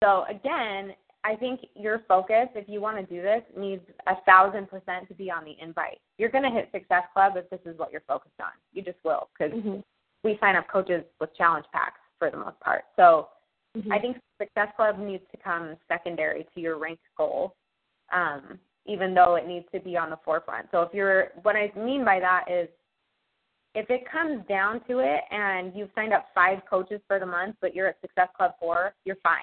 [0.03, 0.93] So again,
[1.25, 5.15] I think your focus, if you want to do this, needs a thousand percent to
[5.15, 5.99] be on the invite.
[6.19, 8.53] You're going to hit Success Club if this is what you're focused on.
[8.73, 9.81] You just will because mm-hmm
[10.25, 12.85] we sign up coaches with challenge packs for the most part.
[12.97, 13.29] So
[13.77, 13.93] mm-hmm.
[13.93, 17.55] I think Success Club needs to come secondary to your rank goal,
[18.13, 20.69] um, even though it needs to be on the forefront.
[20.73, 22.69] So if you're, what I mean by that is,
[23.77, 27.57] if it comes down to it and you've signed up five coaches for the month,
[27.61, 29.43] but you're at Success Club four, you're fine.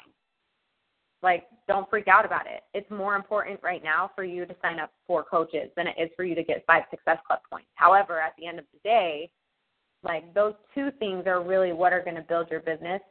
[1.24, 2.64] Like, don't freak out about it.
[2.74, 6.10] It's more important right now for you to sign up for coaches than it is
[6.16, 7.70] for you to get five Success Club points.
[7.76, 9.30] However, at the end of the day,
[10.04, 13.02] like those two things are really what are going to build your business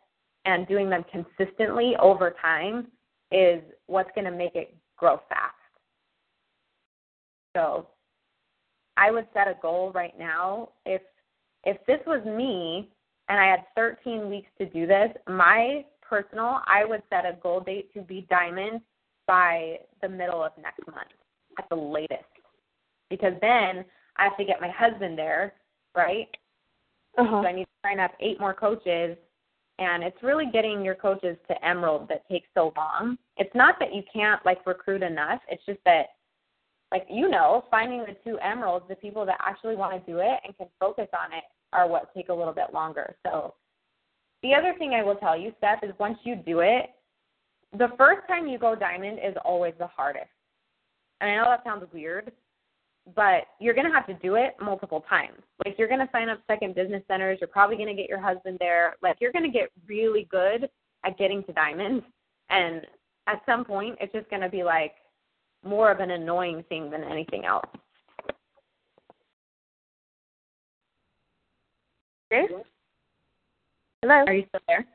[0.44, 2.88] and doing them consistently over time
[3.30, 5.54] is what's going to make it grow fast.
[7.56, 7.88] So
[8.96, 10.70] I would set a goal right now.
[10.84, 11.02] If
[11.64, 12.90] if this was me
[13.28, 17.60] and I had 13 weeks to do this, my personal, I would set a goal
[17.60, 18.80] date to be diamond
[19.26, 21.12] by the middle of next month
[21.58, 22.24] at the latest.
[23.08, 23.84] Because then
[24.16, 25.54] I have to get my husband there,
[25.96, 26.28] right?
[27.16, 27.42] Uh-huh.
[27.42, 29.16] So I need to sign up eight more coaches.
[29.78, 33.16] And it's really getting your coaches to Emerald that takes so long.
[33.36, 35.40] It's not that you can't like recruit enough.
[35.48, 36.06] It's just that,
[36.92, 40.40] like you know, finding the two Emeralds, the people that actually want to do it
[40.44, 43.16] and can focus on it, are what take a little bit longer.
[43.24, 43.54] So
[44.42, 46.90] the other thing I will tell you, Steph, is once you do it,
[47.76, 50.30] the first time you go diamond is always the hardest.
[51.20, 52.32] And I know that sounds weird,
[53.14, 55.38] but you're going to have to do it multiple times.
[55.64, 58.20] Like you're going to sign up second business centers, you're probably going to get your
[58.20, 58.96] husband there.
[59.02, 60.68] Like you're going to get really good
[61.04, 62.04] at getting to diamonds
[62.50, 62.86] and
[63.26, 64.92] at some point it's just going to be like
[65.64, 67.66] more of an annoying thing than anything else.
[72.32, 72.46] Okay.
[74.02, 74.24] Hello.
[74.26, 74.86] Are you still there?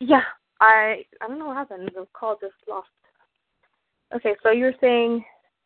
[0.00, 0.22] Yeah.
[0.60, 1.90] I I don't know what happened.
[1.94, 2.88] The call just lost.
[4.14, 5.24] Okay, so you're saying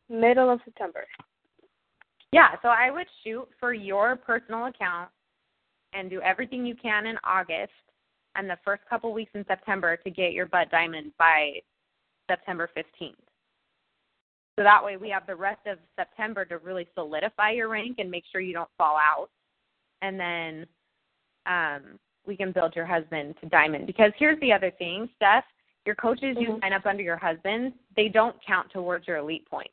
[0.08, 1.04] middle of September.
[2.32, 5.10] Yeah, so I would shoot for your personal account
[5.92, 7.72] and do everything you can in August
[8.34, 11.60] and the first couple weeks in September to get your butt diamond by
[12.30, 13.14] September 15th.
[14.58, 18.10] So that way we have the rest of September to really solidify your rank and
[18.10, 19.28] make sure you don't fall out.
[20.00, 20.66] And then
[21.46, 23.86] um, we can build your husband to diamond.
[23.86, 25.44] Because here's the other thing, Steph,
[25.84, 26.52] your coaches mm-hmm.
[26.52, 29.72] you sign up under your husband, they don't count towards your elite points.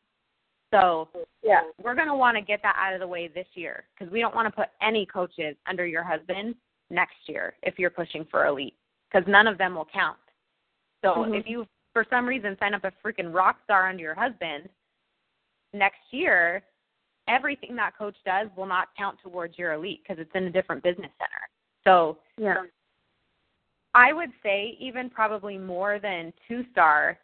[0.72, 1.10] So
[1.43, 4.12] yeah, we're going to want to get that out of the way this year because
[4.12, 6.56] we don't want to put any coaches under your husband
[6.91, 8.76] next year if you're pushing for elite
[9.12, 10.18] because none of them will count.
[11.04, 11.34] So mm-hmm.
[11.34, 14.70] if you for some reason sign up a freaking rock star under your husband
[15.74, 16.62] next year,
[17.28, 20.84] everything that coach does will not count towards your elite because it's in a different
[20.84, 21.50] business center.
[21.86, 22.64] So yeah.
[23.96, 27.18] I would say even probably more than two star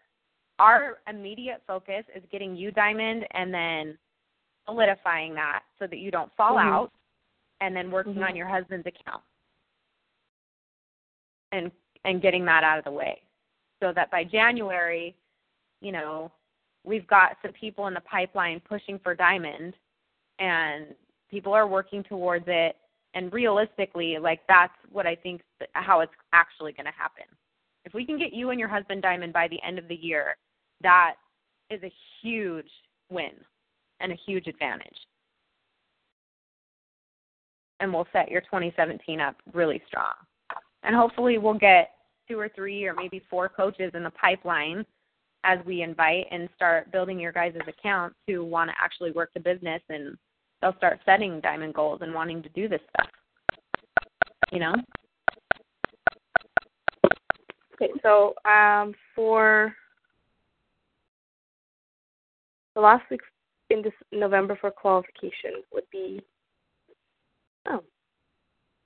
[0.58, 3.98] our immediate focus is getting you diamond and then
[4.66, 6.68] solidifying that so that you don't fall mm-hmm.
[6.68, 6.92] out
[7.62, 8.24] and then working mm-hmm.
[8.24, 9.22] on your husband's account
[11.52, 11.72] and
[12.06, 13.20] and getting that out of the way
[13.82, 15.16] so that by January,
[15.82, 16.32] you know,
[16.84, 19.74] we've got some people in the pipeline pushing for diamond
[20.40, 20.88] and
[21.30, 22.76] people are working towards it
[23.16, 25.42] and realistically like that's what I think
[25.74, 27.24] how it's actually going to happen.
[27.86, 30.36] If we can get you and your husband diamond by the end of the year,
[30.82, 31.16] that
[31.70, 31.92] is a
[32.22, 32.70] huge
[33.10, 33.32] win
[34.02, 34.98] and a huge advantage.
[37.80, 40.14] And we'll set your 2017 up really strong.
[40.84, 41.92] And hopefully, we'll get
[42.28, 44.86] two or three or maybe four coaches in the pipeline
[45.44, 49.40] as we invite and start building your guys' accounts who want to actually work the
[49.40, 50.18] business and
[50.62, 53.10] they'll start setting diamond goals and wanting to do this stuff.
[54.52, 54.76] You know?
[57.74, 59.76] Okay, so um, for
[62.74, 63.22] the last week
[63.70, 66.22] in this November for qualification would be
[67.68, 67.82] oh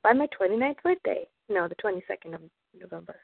[0.03, 1.28] by my 29th birthday.
[1.49, 2.41] No, the 22nd of
[2.80, 3.17] November.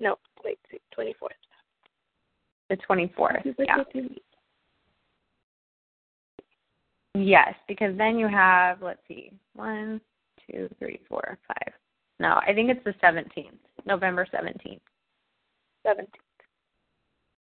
[0.00, 0.58] No, wait,
[0.96, 1.14] 24th.
[2.70, 3.54] The 24th.
[3.58, 3.76] Yeah.
[7.14, 10.00] Yes, because then you have, let's see, one,
[10.50, 11.72] two, three, four, five.
[12.18, 14.80] No, I think it's the 17th, November 17th.
[15.86, 16.06] 17th.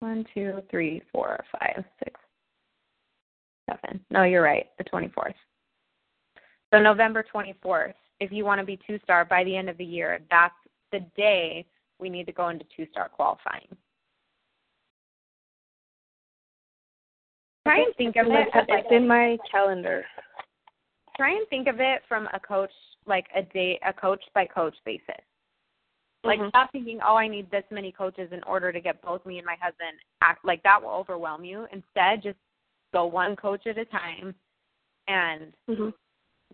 [0.00, 2.18] One, two, three, four, five, six,
[3.68, 4.00] seven.
[4.10, 5.34] No, you're right, the 24th.
[6.72, 9.84] So November 24th, if you want to be two star by the end of the
[9.84, 10.54] year, that's
[10.92, 11.66] the day
[11.98, 13.68] we need to go into two star qualifying.
[17.70, 20.04] Try and think of it as like in my calendar.
[21.16, 22.70] Try and think of it from a coach
[23.06, 25.04] like a day a coach by coach basis.
[26.24, 26.48] Like mm-hmm.
[26.48, 29.46] stop thinking, oh, I need this many coaches in order to get both me and
[29.46, 31.66] my husband act like that will overwhelm you.
[31.72, 32.38] Instead, just
[32.92, 34.34] go one coach at a time
[35.06, 35.90] and mm-hmm.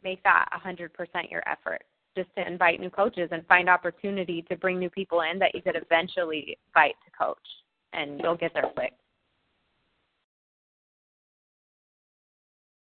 [0.05, 1.83] make that a hundred percent your effort.
[2.15, 5.63] Just to invite new coaches and find opportunity to bring new people in that you
[5.63, 7.39] could eventually invite to coach,
[7.95, 8.93] and you'll get there quick.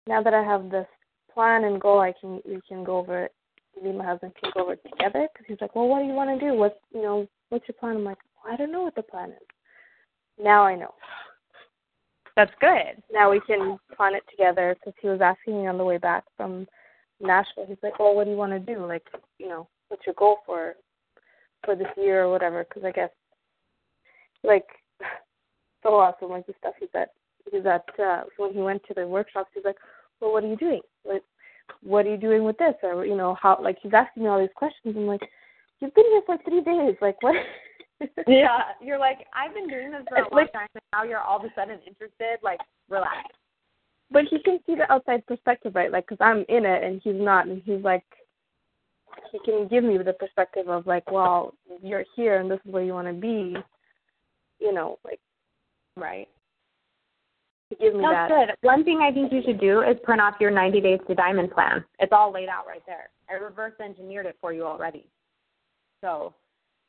[0.10, 0.88] Now that I have this
[1.32, 3.34] plan and goal, I can we can go over it.
[3.82, 6.05] Me and my husband can go over it together because he's like, well, what do
[6.05, 6.55] you want to do?
[6.55, 7.97] What's you know, what's your plan?
[7.97, 9.47] I'm like, well, I don't know what the plan is.
[10.43, 10.95] Now I know.
[12.36, 13.03] That's good.
[13.14, 16.24] Now we can plan it together because he was asking me on the way back
[16.36, 16.66] from
[17.22, 17.68] Nashville.
[17.68, 18.84] He's like, well, what do you want to do?
[18.88, 19.05] Like,
[19.38, 20.74] you know, what's your goal for
[21.64, 22.64] for this year or whatever?
[22.64, 23.12] Because I guess
[24.43, 24.66] like
[25.84, 27.10] so awesome, like the stuff he's at
[27.51, 29.51] he's at uh, when he went to the workshops.
[29.53, 29.78] He's like,
[30.22, 30.82] well, what are you doing?
[31.05, 31.24] Like,
[31.84, 32.76] what are you doing with this?
[32.84, 34.95] Or, you know, how, like, he's asking me all these questions.
[34.97, 35.22] I'm like,
[35.80, 36.95] you've been here for three days.
[37.01, 37.36] Like, what?
[38.28, 38.59] yeah.
[38.82, 41.45] You're like, I've been doing this for a long time, and now you're all of
[41.45, 42.39] a sudden interested.
[42.43, 42.59] Like,
[42.89, 43.30] relax.
[44.11, 45.91] But he can see the outside perspective, right?
[45.91, 47.47] Like, because I'm in it and he's not.
[47.47, 48.03] And he's like,
[49.32, 51.53] he can give me the perspective of, like, well,
[51.84, 53.55] you're here and this is where you want to be.
[54.59, 55.20] You know, like,
[55.95, 56.28] right
[57.70, 58.47] to give me That's that.
[58.47, 58.55] good.
[58.67, 61.51] One thing I think you should do is print off your 90 days to diamond
[61.51, 61.84] plan.
[61.99, 63.09] It's all laid out right there.
[63.30, 65.05] I reverse engineered it for you already.
[66.01, 66.34] So,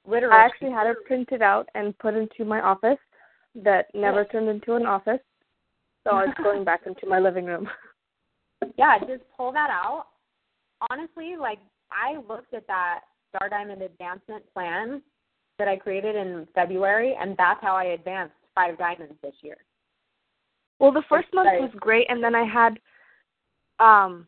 [0.07, 0.35] literally.
[0.35, 2.99] I actually had it printed out and put into my office
[3.55, 5.20] that never turned into an office.
[6.05, 7.68] So it's going back into my living room.
[8.76, 10.07] Yeah, just pull that out.
[10.91, 11.59] Honestly, like
[11.91, 13.01] I looked at that
[13.35, 15.03] Star Diamond advancement plan
[15.59, 19.57] that I created in February, and that's how I advanced five diamonds this year.
[20.81, 22.78] Well, the first month was great, and then I had,
[23.78, 24.26] um,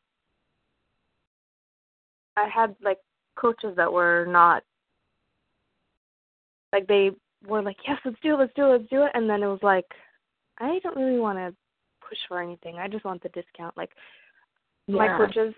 [2.37, 2.99] I had like
[3.37, 4.63] coaches that were not,
[6.71, 7.11] like they
[7.49, 9.47] were like, yes, let's do it, let's do it, let's do it, and then it
[9.47, 9.87] was like,
[10.59, 11.55] I don't really want to
[12.07, 12.77] push for anything.
[12.77, 13.75] I just want the discount.
[13.77, 13.91] Like
[14.87, 14.97] yeah.
[14.97, 15.55] my coaches,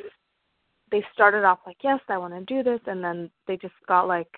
[0.92, 4.06] they started off like, yes, I want to do this, and then they just got
[4.06, 4.30] like,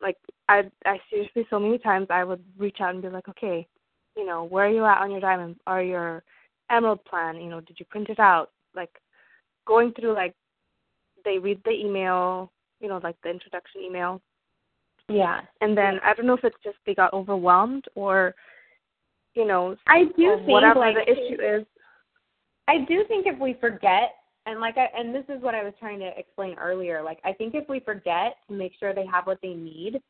[0.00, 0.16] like
[0.48, 3.66] I, I seriously so many times I would reach out and be like, okay,
[4.16, 6.22] you know, where are you at on your diamond or your
[6.70, 7.36] emerald plan?
[7.36, 8.50] You know, did you print it out?
[8.74, 8.90] Like
[9.66, 10.34] going through like
[11.24, 12.50] they read the email,
[12.80, 14.20] you know, like the introduction email.
[15.08, 15.40] Yeah.
[15.60, 18.34] And then I don't know if it's just they got overwhelmed or
[19.34, 21.66] you know I do think whatever like, the issue is.
[22.68, 24.14] I do think if we forget
[24.46, 27.32] and like I and this is what I was trying to explain earlier, like I
[27.32, 30.00] think if we forget to make sure they have what they need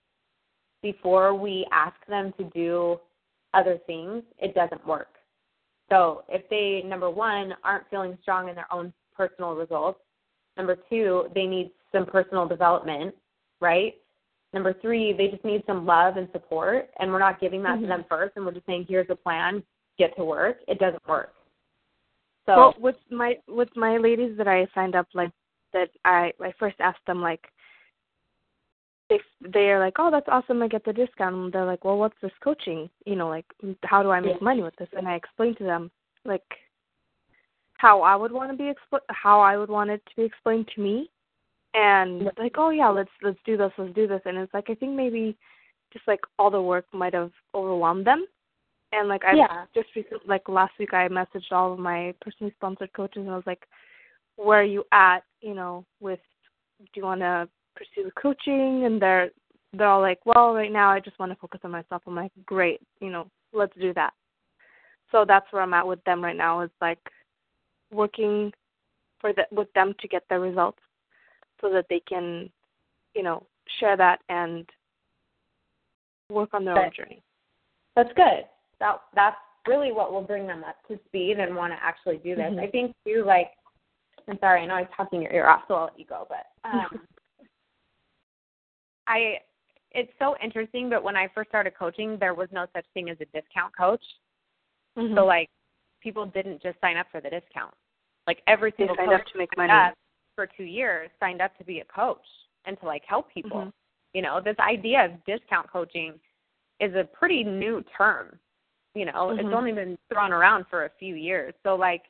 [0.83, 2.99] before we ask them to do
[3.55, 5.09] other things, it doesn't work.
[5.91, 10.01] So if they, number one, aren't feeling strong in their own personal results,
[10.57, 13.15] number two, they need some personal development,
[13.61, 13.95] right?
[14.55, 17.83] Number three, they just need some love and support, and we're not giving that mm-hmm.
[17.83, 19.63] to them first, and we're just saying, here's a plan,
[19.99, 20.59] get to work.
[20.69, 21.33] It doesn't work.
[22.47, 25.31] So well, with my with my ladies that I signed up, like
[25.73, 27.45] that, I I first asked them like,
[29.41, 31.35] they they're like, oh, that's awesome, I get the discount.
[31.35, 32.89] And they're like, well, what's this coaching?
[33.05, 33.47] You know, like,
[33.85, 34.45] how do I make yeah.
[34.45, 34.89] money with this?
[34.97, 35.91] And I explain to them
[36.25, 36.43] like
[37.79, 40.69] how I would want to be expl- how I would want it to be explained
[40.75, 41.11] to me,
[41.75, 44.23] and like, oh yeah, let's let's do this, let's do this.
[44.25, 45.37] And it's like I think maybe
[45.93, 48.27] just like all the work might have overwhelmed them.
[48.93, 49.65] And like I yeah.
[49.75, 53.37] just recently, like last week, I messaged all of my personally sponsored coaches, and I
[53.37, 53.67] was like,
[54.37, 55.21] where are you at?
[55.41, 56.21] You know, with
[56.79, 59.31] do you want to pursue the coaching and they're
[59.73, 62.03] they're all like, Well, right now I just want to focus on myself.
[62.07, 64.13] I'm like, Great, you know, let's do that.
[65.11, 66.99] So that's where I'm at with them right now is like
[67.93, 68.53] working
[69.21, 70.79] for the with them to get their results
[71.61, 72.51] so that they can,
[73.15, 73.47] you know,
[73.79, 74.69] share that and
[76.29, 77.23] work on their own journey.
[77.95, 78.45] That's good.
[78.81, 79.37] That that's
[79.67, 82.47] really what will bring them up to speed and want to actually do this.
[82.47, 82.61] Mm-hmm.
[82.61, 83.51] I think too, like,
[84.29, 86.69] I'm sorry, I know I'm talking your ear off, so I'll let you go, but
[86.69, 87.01] um,
[89.07, 89.39] I,
[89.91, 90.89] it's so interesting.
[90.91, 94.03] But when I first started coaching, there was no such thing as a discount coach.
[94.97, 95.17] Mm-hmm.
[95.17, 95.49] So like,
[96.03, 97.75] people didn't just sign up for the discount.
[98.27, 99.95] Like every single they signed coach up to make money
[100.35, 102.25] for two years signed up to be a coach
[102.65, 103.61] and to like help people.
[103.61, 103.69] Mm-hmm.
[104.15, 106.15] You know, this idea of discount coaching
[106.81, 108.39] is a pretty new term.
[108.95, 109.47] You know, Mm-hmm.
[109.47, 111.55] it's only been thrown around for a few years.
[111.63, 112.03] So like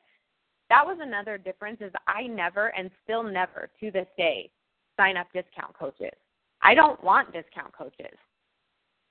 [0.68, 4.50] that was another difference is I never and still never to this day
[4.96, 6.16] sign up discount coaches.
[6.62, 8.16] I don't want discount coaches.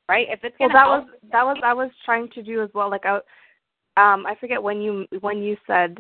[0.10, 0.28] Right?
[0.30, 2.90] If it's well, that help, was that was I was trying to do as well.
[2.90, 3.16] Like I,
[3.98, 5.98] um, I forget when you when you said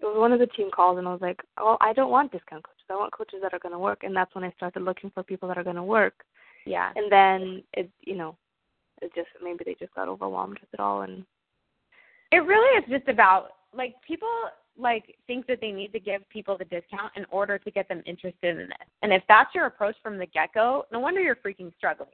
[0.00, 2.32] it was one of the team calls, and I was like, oh, I don't want
[2.32, 2.86] discount coaches.
[2.90, 5.22] I want coaches that are going to work, and that's when I started looking for
[5.22, 6.24] people that are going to work.
[6.66, 6.90] yeah.
[6.96, 8.36] And then it, you know,
[9.00, 11.24] it just maybe they just got overwhelmed with it all, and
[12.32, 14.28] It really is just about like people
[14.78, 18.02] like think that they need to give people the discount in order to get them
[18.06, 18.88] interested in this.
[19.02, 22.08] And if that's your approach from the get go, no wonder you're freaking struggling.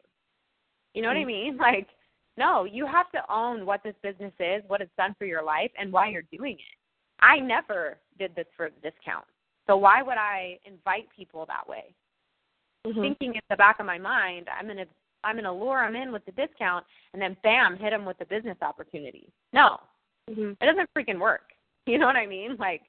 [0.94, 1.58] You know what I mean?
[1.60, 1.88] Like,
[2.36, 5.72] no, you have to own what this business is, what it's done for your life,
[5.76, 6.78] and why you're doing it.
[7.20, 9.24] I never did this for the discount.
[9.66, 11.94] So why would I invite people that way?
[12.86, 13.00] mm-hmm.
[13.02, 14.86] Thinking in the back of my mind, I'm gonna
[15.24, 18.24] I'm gonna lure them in with the discount, and then bam, hit them with the
[18.24, 19.28] business opportunity.
[19.52, 19.78] No,
[20.30, 20.52] Mm-hmm.
[20.60, 21.52] it doesn't freaking work.
[21.92, 22.56] You know what I mean?
[22.58, 22.82] Like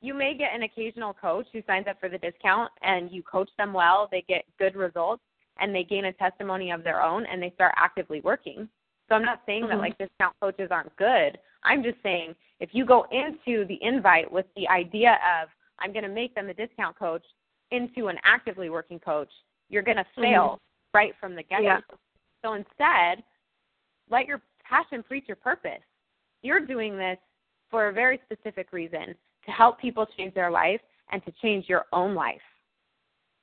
[0.00, 3.50] you may get an occasional coach who signs up for the discount and you coach
[3.58, 5.22] them well, they get good results
[5.60, 8.68] and they gain a testimony of their own and they start actively working.
[9.08, 9.68] So I'm not saying Mhm.
[9.68, 11.38] that like discount coaches aren't good.
[11.62, 16.04] I'm just saying if you go into the invite with the idea of I'm going
[16.04, 17.24] to make them a discount coach
[17.70, 19.30] into an actively working coach,
[19.68, 20.60] you're going to fail
[20.94, 21.64] right from the get-go.
[21.64, 21.80] Yeah.
[22.42, 23.22] So instead,
[24.08, 25.82] let your passion preach your purpose.
[26.42, 27.18] You're doing this
[27.72, 30.80] for a very specific reason to help people change their life
[31.10, 32.40] and to change your own life.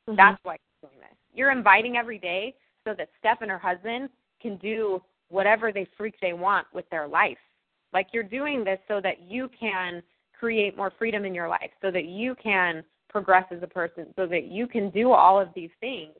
[0.07, 0.15] Mm-hmm.
[0.15, 1.17] That's why you're doing this.
[1.33, 2.55] You're inviting every day
[2.87, 4.09] so that Steph and her husband
[4.41, 7.37] can do whatever they freak they want with their life.
[7.91, 10.01] Like you're doing this so that you can
[10.39, 14.25] create more freedom in your life, so that you can progress as a person, so
[14.27, 16.13] that you can do all of these things.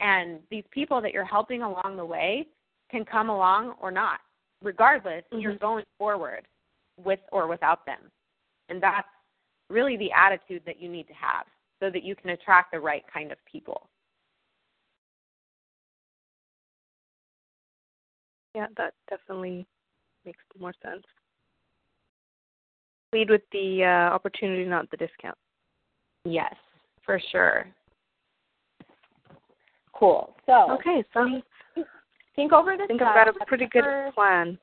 [0.00, 2.48] And these people that you're helping along the way
[2.90, 4.20] can come along or not.
[4.62, 5.60] Regardless, you're Mhm.
[5.60, 6.48] going forward
[6.96, 8.10] with or without them.
[8.68, 9.08] And that's
[9.68, 11.46] really the attitude that you need to have
[11.80, 13.88] so that you can attract the right kind of people.
[18.54, 19.66] Yeah, that definitely
[20.24, 21.04] makes more sense.
[23.12, 25.36] Lead with the uh, opportunity, not the discount.
[26.24, 26.54] Yes,
[27.04, 27.66] for sure.
[29.92, 30.34] Cool.
[30.46, 31.40] So Okay, so
[32.36, 32.86] think over this.
[32.86, 33.02] Think.
[33.02, 33.84] I've got a pretty good
[34.14, 34.58] plan.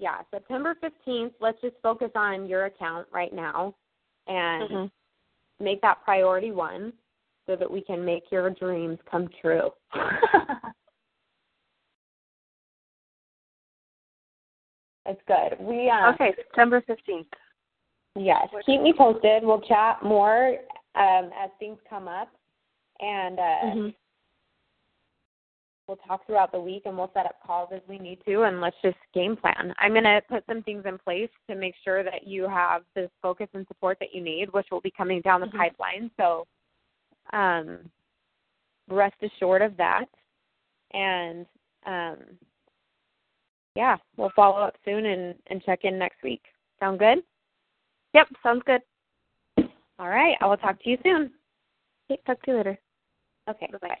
[0.00, 1.34] Yeah, September fifteenth.
[1.40, 3.74] Let's just focus on your account right now,
[4.26, 4.90] and Mhm.
[5.60, 6.94] make that priority one,
[7.46, 9.72] so that we can make your dreams come true.
[15.04, 15.58] That's good.
[15.60, 17.26] We uh, Okay, September 15th.
[18.16, 18.48] Yes.
[18.64, 19.42] Keep me posted.
[19.44, 20.58] We'll chat more
[20.94, 22.28] um, as things come up,
[23.00, 23.94] and uh, Mhm.
[25.90, 28.60] We'll talk throughout the week, and we'll set up calls as we need to, and
[28.60, 29.74] let's just game plan.
[29.78, 33.10] I'm going to put some things in place to make sure that you have the
[33.20, 35.58] focus and support that you need, which will be coming down the Mhm.
[35.58, 36.10] pipeline.
[36.16, 36.46] So,
[37.32, 37.90] um,
[38.88, 40.08] rest assured of that,
[40.92, 41.44] and
[41.86, 42.38] um,
[43.74, 46.44] yeah, we'll follow up soon and, and check in next week.
[46.78, 47.24] Sound good?
[48.14, 48.82] Yep, sounds good.
[49.98, 50.36] All right.
[50.40, 51.32] I will talk to you soon.
[52.10, 52.78] Okay, talk to you later.
[53.48, 53.66] Okay.
[53.72, 53.88] Bye-bye.
[53.88, 54.00] Bye.